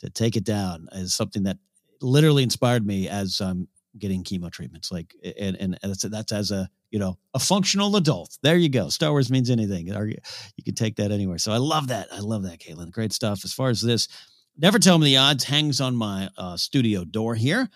[0.00, 1.58] to take it down is something that
[2.00, 3.68] literally inspired me as I'm
[3.98, 4.90] getting chemo treatments.
[4.90, 8.38] Like, and and that's that's as a you know a functional adult.
[8.42, 8.88] There you go.
[8.88, 9.94] Star Wars means anything.
[9.94, 11.38] Or you can take that anywhere.
[11.38, 12.08] So I love that.
[12.12, 12.90] I love that, Caitlin.
[12.90, 13.44] Great stuff.
[13.44, 14.08] As far as this,
[14.56, 17.68] never tell me the odds hangs on my uh, studio door here.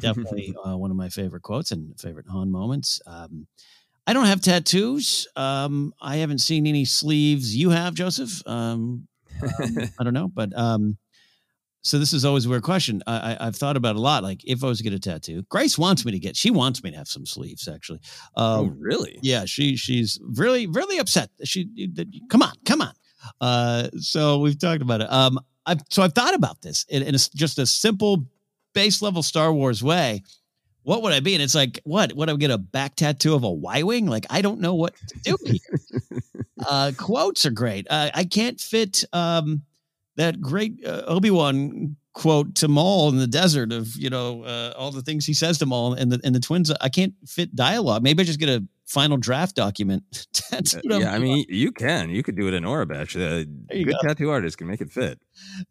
[0.00, 3.00] Definitely uh, one of my favorite quotes and favorite Han moments.
[3.06, 3.46] Um,
[4.06, 5.28] I don't have tattoos.
[5.36, 7.54] Um, I haven't seen any sleeves.
[7.54, 8.42] You have, Joseph.
[8.46, 9.06] Um,
[9.42, 10.96] um, I don't know, but um,
[11.82, 13.02] so this is always a weird question.
[13.06, 14.22] I, I, have thought about a lot.
[14.22, 16.36] Like if I was to get a tattoo, Grace wants me to get.
[16.36, 17.68] She wants me to have some sleeves.
[17.68, 18.00] Actually.
[18.36, 19.18] Um, oh, really?
[19.22, 19.44] Yeah.
[19.44, 21.30] She she's really really upset.
[21.44, 21.68] She
[22.28, 22.92] come on, come on.
[23.40, 25.12] Uh, so we've talked about it.
[25.12, 28.24] Um, I've so I've thought about this in, in a, just a simple
[28.74, 30.22] base level Star Wars way
[30.88, 31.34] what would I be?
[31.34, 32.14] And it's like, what?
[32.14, 34.06] Would I get a back tattoo of a Y wing?
[34.06, 36.20] Like, I don't know what to do here.
[36.66, 37.86] uh, quotes are great.
[37.90, 39.64] Uh, I can't fit um,
[40.18, 44.74] that great uh, Obi Wan quote to Maul in the desert of you know uh,
[44.76, 46.70] all the things he says to Maul and the and the twins.
[46.80, 48.02] I can't fit dialogue.
[48.02, 50.26] Maybe I just get a final draft document.
[50.32, 52.10] tattooed yeah, I mean, you can.
[52.10, 53.14] You could do it in Aurebesh.
[53.16, 53.44] A
[53.84, 54.08] good go.
[54.08, 55.20] tattoo artist can make it fit.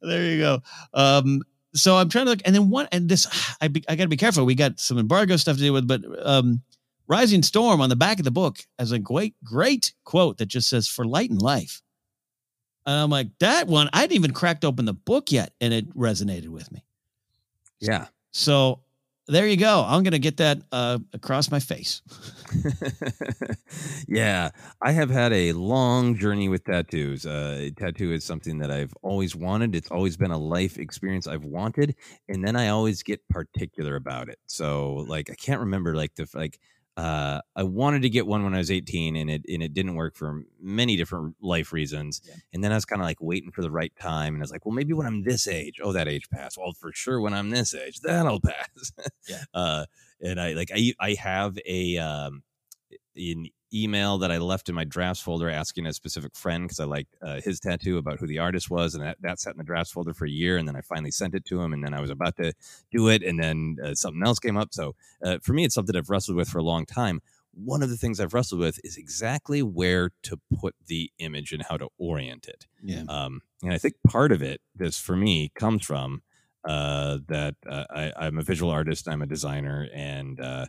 [0.01, 0.59] There you go.
[0.93, 1.43] Um,
[1.73, 3.27] so I'm trying to look, and then one, and this,
[3.61, 4.45] I, be, I got to be careful.
[4.45, 6.61] We got some embargo stuff to deal with, but um,
[7.07, 10.69] Rising Storm on the back of the book has a great, great quote that just
[10.69, 11.81] says "For light and life."
[12.87, 15.93] And I'm like, that one, I hadn't even cracked open the book yet, and it
[15.93, 16.85] resonated with me.
[17.81, 18.07] Yeah.
[18.31, 18.79] So
[19.27, 19.83] there you go.
[19.85, 22.01] I'm going to get that uh, across my face.
[24.07, 27.25] yeah, I have had a long journey with tattoos.
[27.25, 29.75] Uh, tattoo is something that I've always wanted.
[29.75, 31.93] It's always been a life experience I've wanted,
[32.29, 34.39] and then I always get particular about it.
[34.45, 36.57] So, like, I can't remember like the like
[36.97, 39.93] uh, I wanted to get one when I was 18 and it and it didn't
[39.93, 42.21] work for many different life reasons.
[42.25, 42.33] Yeah.
[42.53, 44.51] And then I was kind of like waiting for the right time and I was
[44.51, 45.79] like, well, maybe when I'm this age.
[45.81, 46.57] Oh, that age passed.
[46.57, 48.91] Well, for sure when I'm this age, that'll pass.
[49.29, 49.43] yeah.
[49.53, 49.85] Uh,
[50.19, 52.41] and I like I I have a um
[53.15, 56.85] in email that I left in my drafts folder asking a specific friend because I
[56.85, 59.63] liked uh, his tattoo about who the artist was, and that, that sat in the
[59.63, 60.57] drafts folder for a year.
[60.57, 62.53] And then I finally sent it to him, and then I was about to
[62.91, 64.69] do it, and then uh, something else came up.
[64.71, 67.21] So uh, for me, it's something I've wrestled with for a long time.
[67.53, 71.63] One of the things I've wrestled with is exactly where to put the image and
[71.63, 72.67] how to orient it.
[72.83, 73.03] Yeah.
[73.09, 76.21] Um, and I think part of it, this for me, comes from
[76.63, 80.65] uh, that uh, I, am a visual artist, I'm a designer, and uh,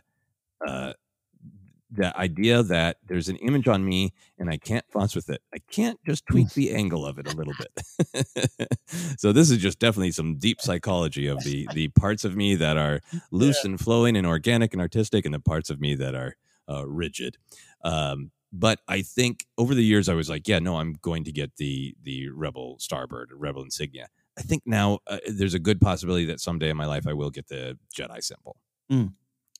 [1.91, 5.41] the idea that there's an image on me and I can't fuss with it.
[5.53, 8.69] I can't just tweak the angle of it a little bit.
[9.17, 12.77] so this is just definitely some deep psychology of the the parts of me that
[12.77, 13.71] are loose yeah.
[13.71, 16.35] and flowing and organic and artistic, and the parts of me that are
[16.69, 17.37] uh, rigid.
[17.83, 21.31] Um, but I think over the years I was like, yeah, no, I'm going to
[21.31, 24.09] get the the Rebel Starbird, Rebel insignia.
[24.37, 27.29] I think now uh, there's a good possibility that someday in my life I will
[27.29, 28.57] get the Jedi symbol.
[28.91, 29.13] Mm.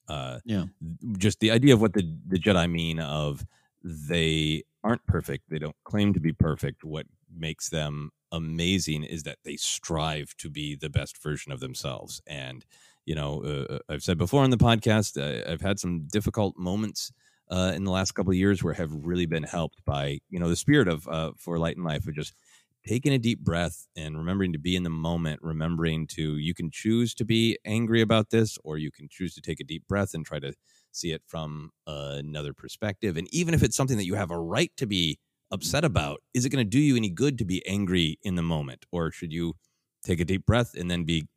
[0.09, 0.65] Uh, yeah,
[1.17, 3.45] just the idea of what the the Jedi mean of
[3.83, 5.49] they aren't perfect.
[5.49, 6.83] They don't claim to be perfect.
[6.83, 12.21] What makes them amazing is that they strive to be the best version of themselves.
[12.27, 12.65] And
[13.05, 16.57] you know, uh, uh I've said before on the podcast, uh, I've had some difficult
[16.57, 17.11] moments
[17.49, 20.49] uh, in the last couple of years where have really been helped by you know
[20.49, 22.33] the spirit of uh, for light and life of just
[22.89, 26.71] taking a deep breath and remembering to be in the moment, remembering to, you can
[26.71, 30.15] choose to be angry about this, or you can choose to take a deep breath
[30.15, 30.51] and try to
[30.91, 33.15] see it from another perspective.
[33.15, 35.19] And even if it's something that you have a right to be
[35.51, 38.41] upset about, is it going to do you any good to be angry in the
[38.41, 38.87] moment?
[38.91, 39.53] Or should you
[40.03, 41.27] take a deep breath and then be,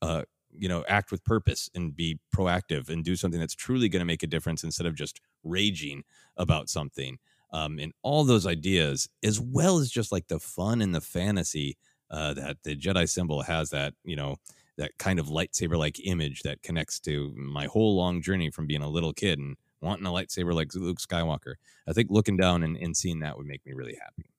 [0.00, 4.00] uh, you know, act with purpose and be proactive and do something that's truly going
[4.00, 6.04] to make a difference instead of just raging
[6.38, 7.18] about something?
[7.52, 11.76] Um, and all those ideas, as well as just like the fun and the fantasy
[12.10, 13.70] uh, that the Jedi symbol has.
[13.70, 14.36] That you know
[14.78, 18.82] that kind of lightsaber like image that connects to my whole long journey from being
[18.82, 21.54] a little kid and wanting a lightsaber like Luke Skywalker.
[21.86, 24.30] I think looking down and, and seeing that would make me really happy.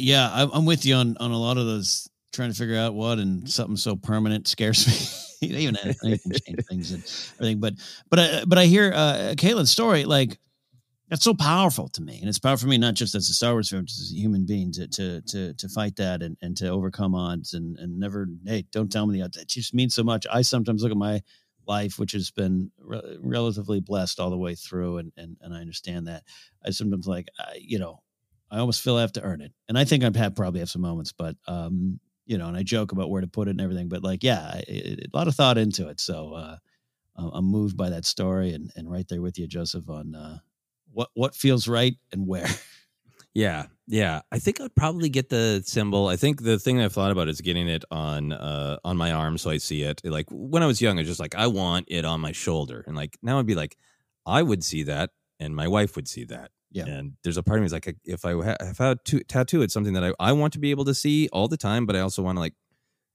[0.00, 2.08] Yeah, I'm with you on on a lot of those.
[2.32, 4.86] Trying to figure out what and something so permanent scares
[5.42, 5.48] me.
[5.48, 7.02] Even anything change things and
[7.34, 7.74] everything, but
[8.08, 10.38] but I, but I hear uh, Caitlin's story like
[11.08, 13.52] that's so powerful to me and it's powerful for me not just as a star
[13.52, 16.56] wars fan just as a human being to to to, to fight that and, and
[16.56, 19.36] to overcome odds and and never hey don't tell me the odds.
[19.36, 20.26] It just means so much.
[20.32, 21.22] I sometimes look at my
[21.66, 25.60] life which has been re- relatively blessed all the way through and and, and i
[25.60, 26.24] understand that.
[26.64, 28.00] I sometimes like I, you know
[28.50, 30.70] i almost feel i have to earn it and i think i've had probably have
[30.70, 33.60] some moments but um you know and i joke about where to put it and
[33.60, 36.56] everything but like yeah it, it, a lot of thought into it so uh
[37.16, 40.38] i'm moved by that story and and right there with you joseph on uh
[40.92, 42.48] what what feels right and where.
[43.34, 46.06] Yeah, Yeah, I think I'd probably get the symbol.
[46.08, 49.38] I think the thing I've thought about is getting it on uh on my arm
[49.38, 50.02] so I see it.
[50.04, 52.84] Like when I was young, I was just like, I want it on my shoulder.
[52.86, 53.78] And like now I'd be like,
[54.26, 56.50] I would see that and my wife would see that.
[56.70, 56.84] Yeah.
[56.84, 59.20] And there's a part of me is like, if I ha- if I had to
[59.20, 61.86] tattoo, it's something that I, I want to be able to see all the time,
[61.86, 62.54] but I also want to like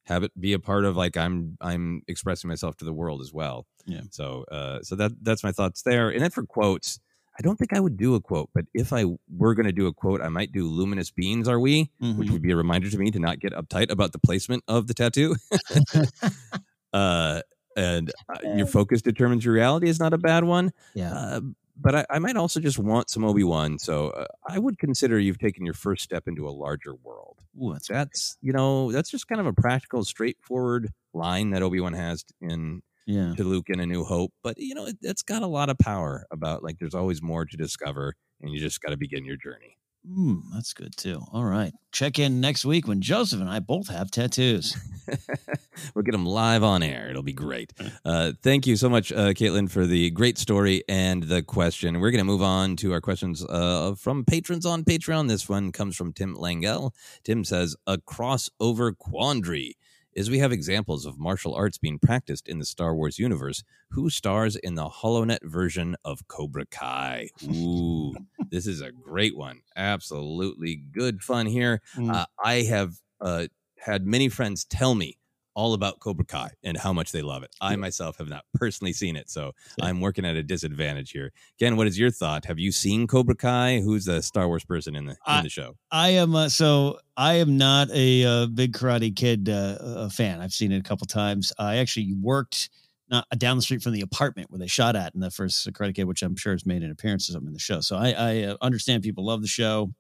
[0.06, 3.32] have it be a part of like I'm I'm expressing myself to the world as
[3.34, 3.68] well.
[3.86, 4.02] Yeah.
[4.10, 6.10] So uh so that that's my thoughts there.
[6.10, 7.00] And then for quotes,
[7.38, 9.86] I don't think I would do a quote, but if I were going to do
[9.88, 12.32] a quote, I might do "Luminous beings are we," which Mhm.
[12.32, 14.94] would be a reminder to me to not get uptight about the placement of the
[14.94, 15.36] tattoo.
[16.94, 17.42] uh,
[17.76, 20.72] and uh, your focus determines your reality is not a bad one.
[20.94, 21.14] yeah.
[21.14, 21.42] Uh,
[21.80, 25.20] but I, I might also just want some Obi Wan, so uh, I would consider
[25.20, 27.38] you've taken your first step into a larger world.
[27.62, 31.80] Ooh, that's That's you know that's just kind of a practical, straightforward line that Obi
[31.80, 33.34] Wan has in yeah.
[33.36, 35.80] to Luke in A New Hope, but you know it, it's got a lot of
[35.80, 39.38] power about like there's always more to discover, and you just got to begin your
[39.38, 39.78] journey.
[40.10, 41.22] Mm, that's good too.
[41.34, 41.74] All right.
[41.92, 44.78] Check in next week when Joseph and I both have tattoos.
[45.96, 47.10] we'll get them live on air.
[47.10, 47.74] It'll be great.
[48.06, 52.00] Uh, thank you so much, uh, Caitlin, for the great story and the question.
[52.00, 55.28] We're going to move on to our questions uh, from patrons on Patreon.
[55.28, 56.92] This one comes from Tim Langell.
[57.24, 59.76] Tim says, A crossover quandary.
[60.18, 64.10] As we have examples of martial arts being practiced in the Star Wars universe, who
[64.10, 67.30] stars in the HoloNet version of Cobra Kai?
[67.44, 68.16] Ooh,
[68.50, 69.62] this is a great one.
[69.76, 71.82] Absolutely good fun here.
[71.96, 72.12] Mm.
[72.12, 73.46] Uh, I have uh,
[73.78, 75.20] had many friends tell me
[75.58, 77.50] all about Cobra Kai and how much they love it.
[77.60, 81.34] I myself have not personally seen it, so I'm working at a disadvantage here.
[81.60, 82.46] Ken, what is your thought?
[82.46, 83.80] Have you seen Cobra Kai?
[83.80, 85.76] Who's the Star Wars person in the in the show?
[85.92, 90.42] I am uh, so I am not a, uh big Karate Kid uh, fan.
[90.42, 91.52] I've seen it a couple times.
[91.58, 92.70] I actually worked
[93.10, 95.68] not uh, down the street from the apartment where they shot at in the first
[95.74, 97.82] Karate Kid, which I'm sure has made an appearance or something in the show.
[97.82, 99.92] So I, I uh, understand people love the show.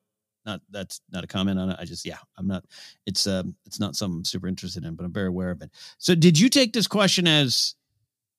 [0.47, 1.77] Not that's not a comment on it.
[1.77, 2.63] I just yeah, I'm not.
[3.05, 5.69] It's um it's not something I'm super interested in, but I'm very aware of it.
[5.97, 7.75] So did you take this question as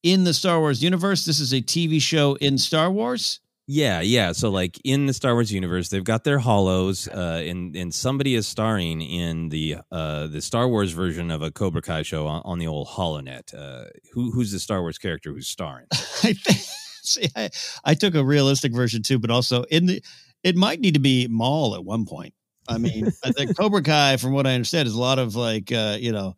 [0.03, 1.27] in the Star Wars universe?
[1.27, 3.41] This is a TV show in Star Wars.
[3.67, 4.33] Yeah, yeah.
[4.33, 8.35] So like in the Star Wars universe, they've got their holos, uh, and and somebody
[8.35, 12.41] is starring in the uh, the Star Wars version of a Cobra Kai show on,
[12.47, 13.53] on the old HoloNet.
[13.55, 15.87] Uh, who who's the Star Wars character who's starring?
[15.93, 16.59] I think
[17.03, 17.51] see, I,
[17.85, 20.03] I took a realistic version too, but also in the
[20.43, 22.34] it might need to be Maul at one point.
[22.68, 25.72] I mean, I think Cobra Kai, from what I understand, is a lot of like
[25.72, 26.36] uh, you know,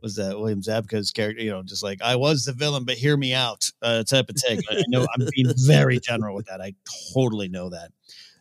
[0.00, 3.16] was that William Zabka's character, you know, just like I was the villain, but hear
[3.16, 4.60] me out, uh, type of take.
[4.70, 6.60] I know I'm being very general with that.
[6.60, 6.74] I
[7.14, 7.90] totally know that.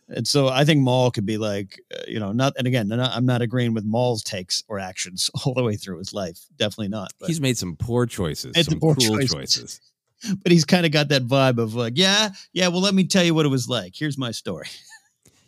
[0.09, 3.16] And so I think Maul could be like, uh, you know, not, and again, not,
[3.16, 6.39] I'm not agreeing with Maul's takes or actions all the way through his life.
[6.57, 7.14] Definitely not.
[7.20, 9.34] But He's made some poor choices, some poor cruel choices.
[9.34, 9.82] choices.
[10.43, 12.68] but he's kind of got that vibe of like, yeah, yeah.
[12.68, 13.93] Well, let me tell you what it was like.
[13.95, 14.68] Here's my story.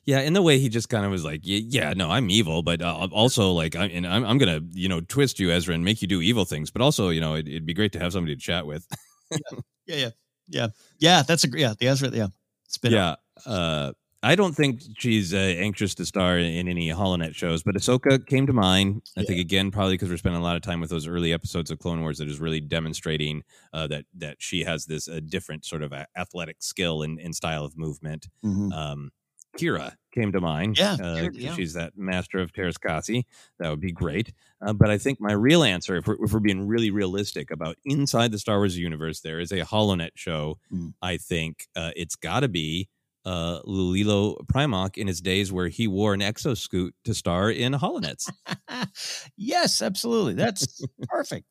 [0.06, 2.62] Yeah, in the way he just kind of was like, yeah, yeah no, I'm evil,
[2.62, 5.86] but uh, also like, I, and I'm, I'm gonna, you know, twist you, Ezra, and
[5.86, 6.72] make you do evil things.
[6.72, 8.88] But also, you know, it, it'd be great to have somebody to chat with.
[9.86, 10.10] Yeah, yeah,
[10.48, 10.68] yeah,
[11.00, 11.24] yeah.
[11.24, 11.74] That's a yeah.
[11.78, 12.28] The answer, yeah.
[12.70, 13.92] Spin yeah, uh,
[14.24, 18.48] I don't think she's uh, anxious to star in, any HoloNet shows, but Ahsoka came
[18.48, 19.02] to mind.
[19.18, 21.70] I think again, probably because we're spending a lot of time with those early episodes
[21.72, 23.44] of Clone Wars that is really demonstrating
[23.74, 27.66] uh, that that she has this uh, different sort of athletic skill and, and style
[27.66, 28.30] of movement.
[28.46, 28.72] Mhm.
[28.72, 29.12] um,
[29.58, 30.78] Qi'ra came to mind.
[30.78, 31.54] Yeah, uh, yeah.
[31.54, 33.24] she's that master of Teräs Käsi.
[33.60, 34.34] That would be great.
[34.62, 37.78] Uh, but I think my real answer, if we're, if we're being really realistic about
[37.86, 40.58] inside the Star Wars universe, there is a HoloNet show.
[40.72, 40.94] Mm.
[41.02, 42.90] I think uh, it's got to be
[43.26, 44.38] uh, Lilo
[44.96, 48.30] in his days where he wore an exoscoot to star in HoloNets.
[49.38, 50.34] yes, absolutely.
[50.34, 51.46] That's perfect.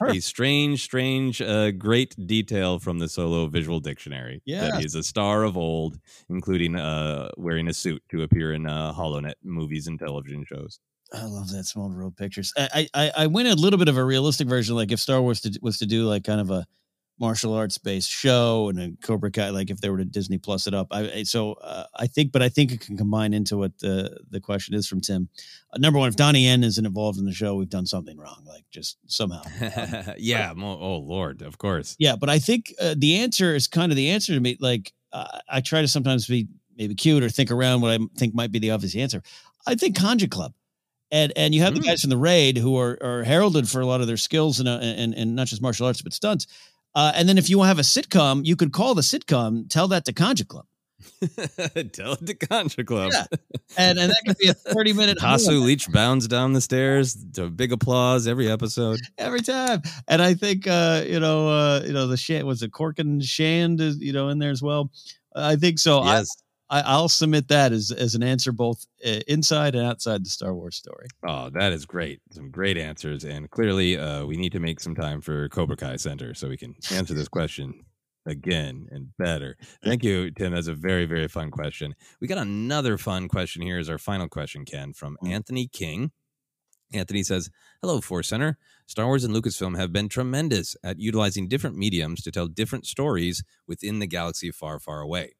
[0.00, 4.42] A strange, strange, uh, great detail from the Solo Visual Dictionary.
[4.44, 4.70] Yes.
[4.70, 8.92] that he's a star of old, including uh, wearing a suit to appear in uh,
[8.92, 10.80] HoloNet movies and television shows.
[11.12, 12.52] I love that small world pictures.
[12.56, 15.40] I, I I went a little bit of a realistic version, like if Star Wars
[15.42, 16.66] to, was to do like kind of a
[17.18, 20.66] martial arts based show and a Cobra Kai, like if they were to Disney Plus
[20.66, 20.88] it up.
[20.90, 24.40] I so uh, I think, but I think it can combine into what the the
[24.40, 25.28] question is from Tim.
[25.72, 28.44] Uh, number one, if Donnie Yen isn't involved in the show, we've done something wrong,
[28.46, 29.42] like just somehow.
[30.18, 30.52] yeah.
[30.54, 31.96] mo- oh Lord, of course.
[31.98, 34.56] Yeah, but I think uh, the answer is kind of the answer to me.
[34.60, 38.34] Like uh, I try to sometimes be maybe cute or think around what I think
[38.34, 39.22] might be the obvious answer.
[39.66, 40.52] I think Kanjiklub,
[41.10, 41.86] and and you have the Mm.
[41.86, 44.68] guys from the raid who are are heralded for a lot of their skills and
[44.68, 46.46] and and not just martial arts but stunts.
[46.96, 50.06] Uh, and then if you have a sitcom, you could call the sitcom "Tell That
[50.06, 50.64] to Kanjiklub,"
[51.92, 53.12] Tell it to Kanjiklub.
[53.12, 53.26] Yeah.
[53.76, 57.50] and and that could be a thirty minute Tasu Leech bounds down the stairs to
[57.50, 58.98] big applause every episode.
[59.18, 59.82] every time.
[60.08, 63.80] And I think uh, you know uh, you know the shit was it Crokind Shand
[63.80, 64.90] is you know in there as well.
[65.34, 66.02] I think so.
[66.02, 66.28] Yes.
[66.68, 70.54] I, I'll submit that as as an answer both uh, inside and outside the Star
[70.54, 71.06] Wars story.
[71.26, 72.20] Oh, that is great.
[72.32, 73.24] Some great answers.
[73.24, 76.56] And clearly, uh, we need to make some time for Cobra Kai Center so we
[76.56, 77.84] can answer this question
[78.26, 79.56] again and better.
[79.84, 80.52] Thank you, Tim.
[80.52, 81.94] That's a very, very fun question.
[82.20, 83.78] We got another fun question here.
[83.78, 85.30] Is our final question, Ken, from Mm.
[85.30, 86.10] Anthony King.
[86.92, 87.50] Anthony says,
[87.82, 88.58] Hello, Force Center.
[88.86, 93.42] Star Wars and Lucasfilm have been tremendous at utilizing different mediums to tell different stories
[93.66, 95.34] within the galaxy far, far away.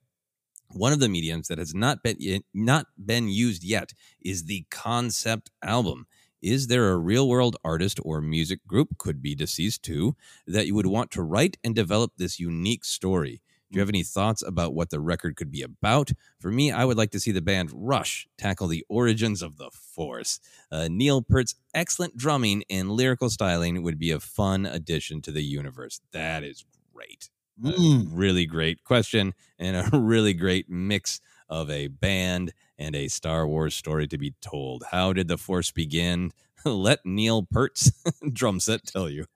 [0.71, 5.51] One of the mediums that has not been not been used yet is the concept
[5.63, 6.07] album.
[6.43, 10.17] Is there a real world artist or music group, could be deceased too,
[10.47, 13.41] that you would want to write and develop this unique story?
[13.71, 16.13] Do you have any thoughts about what the record could be about?
[16.39, 19.71] For me, I would like to see the band Rush tackle the origins of the
[19.73, 20.39] Force.
[20.71, 25.43] Uh, Neil Peart's excellent drumming and lyrical styling would be a fun addition to the
[25.43, 26.01] universe.
[26.13, 26.65] That is
[26.95, 27.29] great.
[27.63, 28.09] Mm.
[28.13, 33.75] really great question and a really great mix of a band and a Star Wars
[33.75, 34.85] story to be told.
[34.91, 36.33] How did the Force begin?
[36.65, 37.93] Let Neil Peart's
[38.33, 39.27] drum set tell you.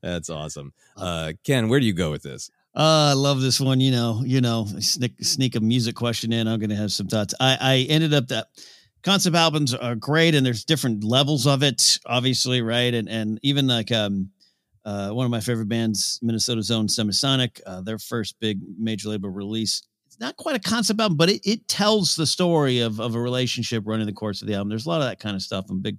[0.00, 0.72] That's awesome.
[0.96, 2.50] Uh, Ken, where do you go with this?
[2.74, 3.80] Uh, I love this one.
[3.80, 6.46] You know, you know, sneak sneak a music question in.
[6.48, 7.34] I'm going to have some thoughts.
[7.38, 8.46] I I ended up that
[9.02, 12.94] concept albums are great, and there's different levels of it, obviously, right?
[12.94, 14.30] And and even like um,
[14.84, 19.30] uh, one of my favorite bands, Minnesota's own Semisonic, uh, their first big major label
[19.30, 19.82] release.
[20.06, 23.20] It's not quite a concept album, but it, it tells the story of of a
[23.20, 24.68] relationship running the course of the album.
[24.68, 25.66] There's a lot of that kind of stuff.
[25.70, 25.98] I'm a big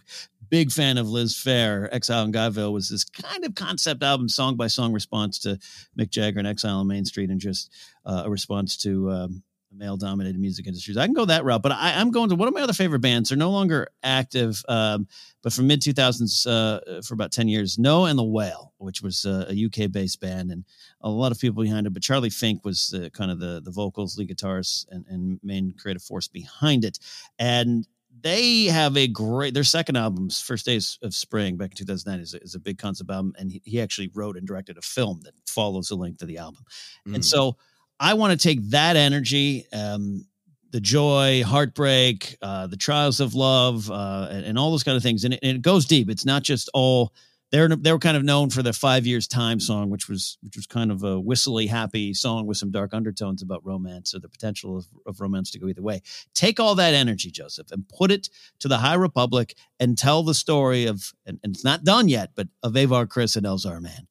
[0.50, 1.90] big fan of Liz Phair.
[1.92, 5.58] Exile in Guyville was this kind of concept album, song by song response to
[5.98, 7.72] Mick Jagger and Exile on Main Street, and just
[8.06, 9.44] uh, a response to um,
[9.76, 10.98] male dominated music industries.
[10.98, 13.00] I can go that route, but I, I'm going to one of my other favorite
[13.00, 13.30] bands.
[13.30, 15.08] They're no longer active, um,
[15.42, 19.26] but from mid 2000s uh, for about 10 years, Noah and the Whale, which was
[19.26, 20.66] uh, a UK based band and
[21.02, 21.94] a lot of people behind it.
[21.94, 25.74] But Charlie Fink was uh, kind of the, the vocals, lead guitarist, and, and main
[25.78, 27.00] creative force behind it.
[27.40, 27.88] And
[28.22, 32.36] they have a great their second album's first days of spring back in 2009 is
[32.36, 35.20] a, is a big concept album and he, he actually wrote and directed a film
[35.24, 36.64] that follows the length of the album
[37.06, 37.24] and Mm.
[37.26, 37.58] so
[38.04, 40.26] i want to take that energy um
[40.74, 45.04] the joy heartbreak uh the trials of love uh and, and all those kind of
[45.04, 45.24] things.
[45.24, 46.10] And it, and it goes deep.
[46.10, 47.14] It's not just all
[47.52, 50.56] they're they were kind of known for the five years time song which was which
[50.56, 54.28] was kind of a whistly happy song with some dark undertones about romance or the
[54.28, 56.02] potential of, of romance to go either way.
[56.34, 60.34] Take all that energy joseph and put it to the high republic and tell the
[60.34, 64.08] story of and, and it's not done yet but of Avar Kriss and Elzar Mann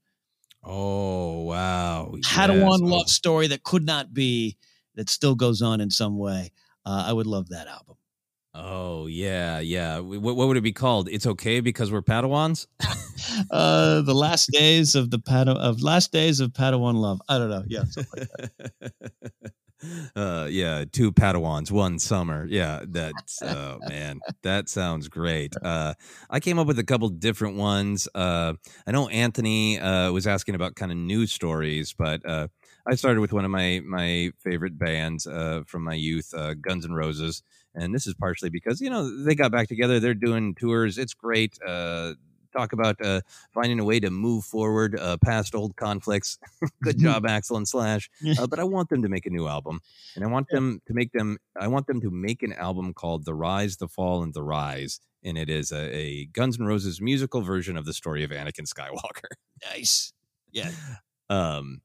[0.65, 2.13] Oh, wow.
[2.23, 2.91] Padawan Yes.
[2.91, 4.57] love story that could not be
[4.95, 6.53] that still goes on in some way
[6.85, 7.97] uh, i would love that album
[8.55, 9.99] Oh, yeah, yeah.
[9.99, 11.09] What, what would it be called?
[11.11, 12.67] It's okay because we're Padawans?
[13.51, 17.51] uh the last days of the Padawan of last days of padawan love i don't
[17.51, 19.53] know yeah something like that.
[20.17, 25.93] uh yeah two padawans one summer yeah that's oh man that sounds great uh
[26.31, 28.55] i came up with a couple different ones uh
[28.87, 32.47] i know anthony uh was asking about kind of news stories but uh
[32.87, 36.85] i started with one of my my favorite bands uh from my youth uh guns
[36.85, 37.43] N' roses
[37.75, 41.15] and this is partially because you know they got back together they're doing tours it's
[41.15, 42.13] great uh
[42.57, 43.21] talk about uh
[43.55, 46.39] finding a way to move forward uh past old conflicts
[46.83, 49.81] good job Axl and slash uh, but I want them to make a new album,
[50.15, 51.39] and I want them to make them.
[51.59, 55.01] I want them to make an album called "The Rise, the Fall, and the Rise,"
[55.25, 58.67] and it is a, a Guns N' Roses musical version of the story of Anakin
[58.67, 59.31] Skywalker.
[59.73, 60.13] nice
[60.53, 60.71] yeah
[61.31, 61.81] Um,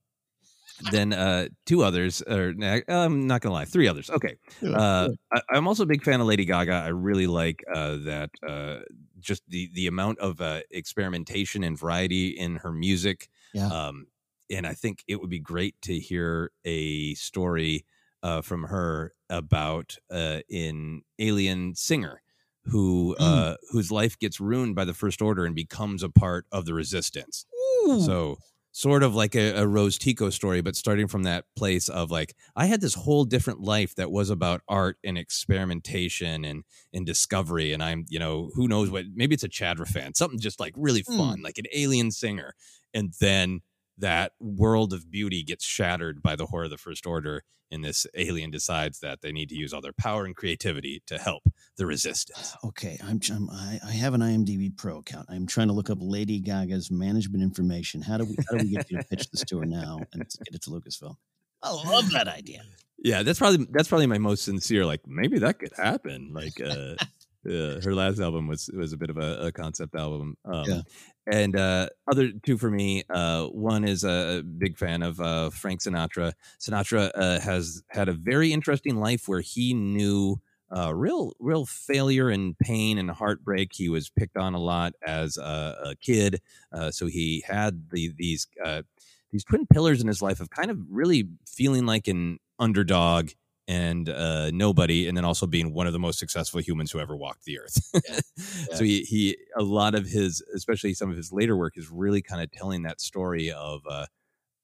[0.92, 2.54] then uh, two others, or
[2.88, 4.10] I'm not gonna lie, three others.
[4.10, 6.74] Okay, uh, I, I'm also a big fan of Lady Gaga.
[6.74, 8.80] I really like uh, that, uh,
[9.20, 13.30] just the the amount of uh, experimentation and variety in her music.
[13.54, 13.68] Yeah.
[13.68, 14.08] Um,
[14.50, 17.86] and I think it would be great to hear a story
[18.24, 22.22] uh, from her about uh, an alien singer
[22.64, 23.24] who Mm.
[23.54, 26.74] uh, whose life gets ruined by the First Order and becomes a part of the
[26.74, 27.46] Resistance.
[27.88, 28.02] Ooh.
[28.02, 28.38] So
[28.78, 32.36] sort of like a, a Rose Tico story, but starting from that place of like,
[32.56, 36.64] I had this whole different life that was about art and experimentation and
[36.94, 37.74] and discovery.
[37.74, 40.74] And I'm, you know, who knows what maybe it's a Chadra fan, something just like
[40.78, 41.18] really Hmm.
[41.18, 42.54] fun, like an alien singer.
[42.94, 43.62] And then
[43.98, 48.08] that world of beauty gets shattered by the horror of the First Order, and this
[48.16, 51.44] alien decides that they need to use all their power and creativity to help
[51.78, 52.56] the resistance.
[52.64, 55.28] Okay, I'm, I'm I, I have an IMDb Pro account.
[55.30, 58.02] I'm trying to look up Lady Gaga's management information.
[58.02, 60.22] How do we how do we get you to pitch this to her now and
[60.22, 61.16] get it to Lucasfilm?
[61.64, 62.62] I love that idea.
[63.00, 64.86] Yeah, that's probably that's probably my most sincere.
[64.86, 66.32] Like maybe that could happen.
[66.34, 66.96] Like, uh,
[67.44, 70.36] Yeah, her last album was was a bit of a, a concept album.
[70.46, 70.82] Um, Yeah.
[71.30, 73.04] And uh, other two for me.
[73.10, 76.34] Uh, one is a big fan of uh, Frank Sinatra.
[76.60, 80.40] Sinatra uh, has had a very interesting life where he knew
[80.76, 83.72] uh, real real failure and pain and heartbreak.
[83.74, 86.42] He was picked on a lot as a, a kid,
[86.74, 88.48] uh, so he had the, these
[89.32, 93.30] these twin pillars in his life of kind of really feeling like an underdog
[93.68, 97.16] and uh, nobody, and then also being one of the most successful humans who ever
[97.16, 97.78] walked the earth.
[98.74, 102.22] So he, he, a lot of his, especially some of his later work, is really
[102.22, 104.06] kind of telling that story of uh,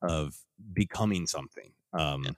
[0.02, 0.36] of
[0.74, 2.32] becoming something um, Yeah.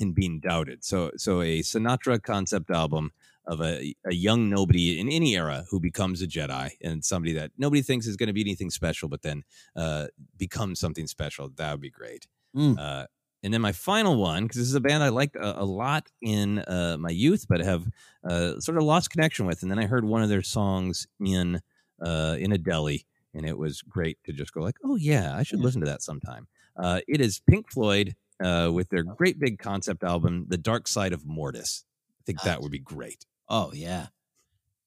[0.00, 0.84] and being doubted.
[0.84, 3.12] So, so a Sinatra concept album
[3.46, 7.50] of a, a young nobody in any era who becomes a Jedi and somebody that
[7.58, 9.42] nobody thinks is going to be anything special, but then
[9.76, 10.06] uh,
[10.38, 11.50] becomes something special.
[11.56, 12.28] That would be great.
[12.56, 12.78] Mm.
[12.78, 13.06] Uh,
[13.42, 16.08] and then my final one, because this is a band I liked a, a lot
[16.20, 17.86] in uh, my youth, but have
[18.28, 19.62] uh, sort of lost connection with.
[19.62, 21.60] And then I heard one of their songs in
[22.00, 25.42] uh, in a deli, and it was great to just go like, "Oh yeah, I
[25.42, 25.64] should Yeah.
[25.64, 30.02] listen to that sometime." Uh, it is Pink Floyd uh, with their great big concept
[30.04, 31.84] album, "The Dark Side of Mortis."
[32.20, 33.26] I think that would be great.
[33.48, 34.08] Oh yeah,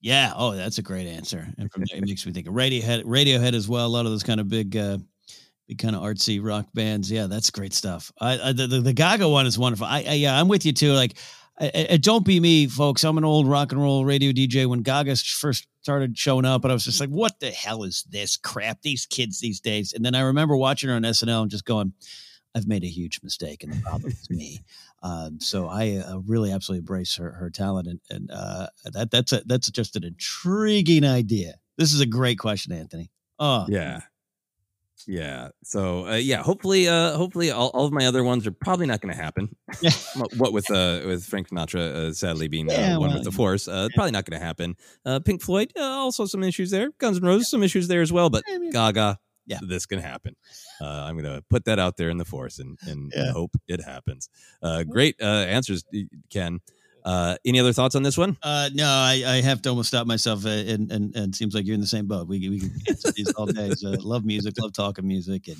[0.02, 0.34] yeah.
[0.36, 1.48] Oh, that's a great answer.
[1.58, 3.86] And from there, it makes me think of Radiohead, Radiohead as well.
[3.86, 5.00] A lot of those kind of big, uh,
[5.68, 7.12] big kind of artsy rock bands.
[7.12, 8.12] Yeah, that's great stuff.
[8.20, 9.86] I, I the, the the Gaga one is wonderful.
[9.86, 10.94] I, I yeah, I'm with you too.
[10.94, 11.16] Like,
[11.60, 13.04] I, I, don't be me, folks.
[13.04, 14.66] I'm an old rock and roll radio DJ.
[14.68, 18.06] When Gaga first started showing up, and I was just like, what the hell is
[18.10, 18.82] this crap?
[18.82, 19.94] These kids these days.
[19.94, 21.94] And then I remember watching her on SNL and just going.
[22.58, 24.62] I've made a huge mistake, and the problem is me.
[25.04, 29.34] Um, so I uh, really absolutely embrace her her talent, and, and uh, that that's
[29.34, 31.60] a, that's just an intriguing idea.
[31.78, 33.12] This is a great question, Anthony.
[33.38, 34.02] Oh Yeah.
[35.08, 35.50] Yeah.
[35.64, 39.02] So uh, yeah, hopefully, uh, hopefully, all, all of my other ones are probably not
[39.02, 39.56] going to happen.
[40.38, 43.32] What with uh, with Frank Sinatra uh, sadly being uh, Yeah, one well, with the
[43.32, 44.76] Force, uh, probably not going to happen.
[45.06, 46.92] Uh, Pink Floyd, uh, also some issues there.
[46.98, 48.30] Guns N' Roses, some issues there as well.
[48.30, 48.72] But Yeah, yeah.
[48.72, 49.60] Gaga, Yeah.
[49.68, 50.36] this can happen.
[50.82, 53.52] Uh, I'm going to put that out there in the Force and and, and hope
[53.68, 54.30] it happens.
[54.62, 55.84] Uh, great uh, answers,
[56.30, 56.60] Ken.
[57.06, 58.36] Uh, any other thoughts on this one?
[58.42, 61.54] Uh, no, I, I have to almost stop myself, uh, and, and and it seems
[61.54, 62.28] like you're in the same boat.
[62.28, 63.74] We we can answer these all days.
[63.86, 65.58] Uh, love music, love talking music, and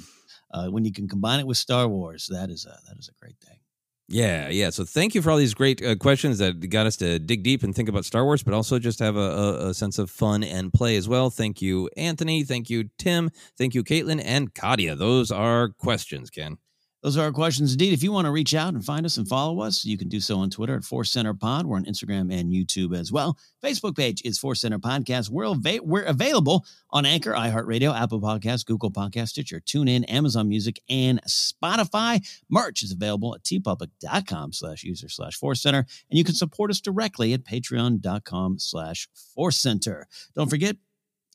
[0.52, 3.14] uh, when you can combine it with Star Wars, that is a that is a
[3.22, 3.60] great thing.
[4.08, 4.70] Yeah, yeah.
[4.70, 7.64] So thank you for all these great uh, questions that got us to dig deep
[7.64, 10.44] and think about Star Wars, but also just have a, a, a sense of fun
[10.44, 11.30] and play as well.
[11.30, 12.44] Thank you, Anthony.
[12.44, 13.32] Thank you, Tim.
[13.58, 14.98] Thank you, Caitlin and Kadia.
[14.98, 16.58] Those are questions, Ken.
[17.06, 17.94] Those are our questions indeed.
[17.94, 20.20] If you want to reach out and find us and follow us, you can do
[20.20, 21.68] so on Twitter at Force Center Pod.
[21.68, 23.38] We're on Instagram and YouTube as well.
[23.64, 25.30] Facebook page is Force Center Podcast.
[25.30, 30.82] We're, ava- we're available on Anchor, iHeartRadio, Apple Podcasts, Google Podcasts, Stitcher, TuneIn, Amazon Music,
[30.90, 32.28] and Spotify.
[32.50, 35.86] Merch is available at teepublic.com slash user slash Force Center.
[36.10, 40.08] And you can support us directly at patreon.com slash Force Center.
[40.34, 40.78] Don't forget,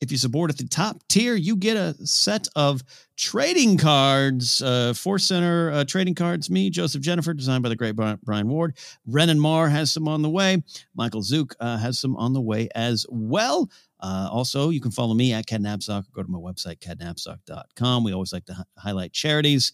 [0.01, 2.83] if you support at the top tier, you get a set of
[3.17, 6.49] trading cards, uh, Force Center uh, trading cards.
[6.49, 8.77] Me, Joseph Jennifer, designed by the great Brian, Ward.
[9.07, 10.63] Renan Marr has some on the way.
[10.95, 13.71] Michael Zook uh, has some on the way as well.
[14.01, 18.03] Uh, also, you can follow me at or go to my website, kennapzok.com.
[18.03, 19.73] We always like to hi- highlight charities,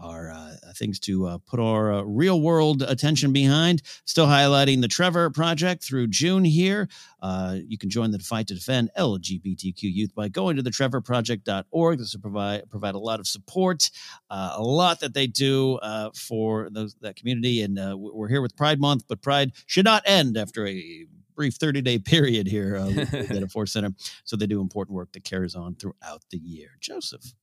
[0.00, 3.82] our uh, things to uh, put our uh, real world attention behind.
[4.04, 6.88] Still highlighting the Trevor Project through June here.
[7.20, 11.98] Uh, you can join the fight to defend LGBTQ youth by going to the trevorproject.org.
[11.98, 13.90] This will provide provide a lot of support,
[14.30, 17.62] uh, a lot that they do uh, for those that community.
[17.62, 21.82] And we're here with Pride Month, but Pride should not end after a brief 30
[21.82, 23.94] day period here at a Force Center.
[24.24, 26.70] So they do important work that carries on throughout the year.
[26.80, 27.34] Joseph.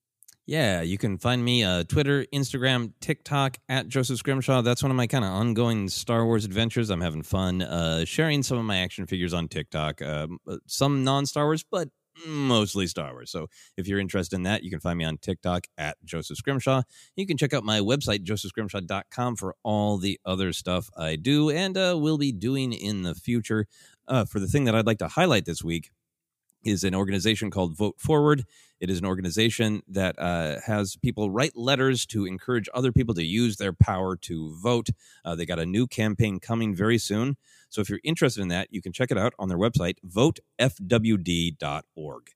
[0.48, 4.62] Yeah, you can find me uh, Twitter, Instagram, TikTok at Joseph Scrimshaw.
[4.62, 6.92] That's one of my kind of ongoing Star Wars adventures.
[6.92, 10.04] I'm having fun uh, sharing some of my action figures on TikTok.
[10.04, 11.90] Um, uh, some non Star Wars, but
[12.28, 13.32] mostly Star Wars.
[13.32, 16.84] So if you're interested in that, you can find me on TikTok at Joseph Scrimshaw.
[17.16, 21.76] You can check out my website, josephscrimshaw.com, for all the other stuff I do and
[21.76, 23.66] uh, will be doing in the future.
[24.08, 25.90] Uh, for the thing that I'd like to highlight this week
[26.64, 28.44] is an organization called Vote Forward.
[28.80, 33.24] It is an organization that uh, has people write letters to encourage other people to
[33.24, 34.90] use their power to vote.
[35.24, 37.38] Uh, they got a new campaign coming very soon.
[37.70, 42.30] So if you're interested in that, you can check it out on their website, votefwd.org.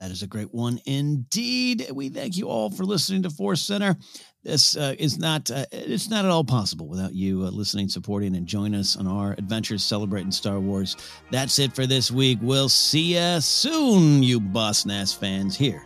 [0.00, 1.90] That is a great one indeed.
[1.92, 3.96] We thank you all for listening to Force Center.
[4.42, 8.36] This uh, is not uh, it's not at all possible without you uh, listening, supporting,
[8.36, 10.96] and joining us on our adventures celebrating Star Wars.
[11.30, 12.38] That's it for this week.
[12.42, 15.84] We'll see you soon, you Boss Nass fans, here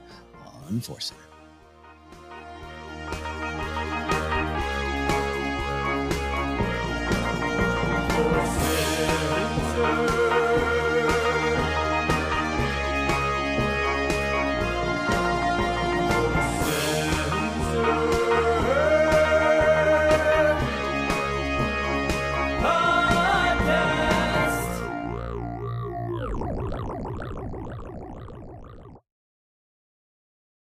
[0.66, 1.19] on Force Center.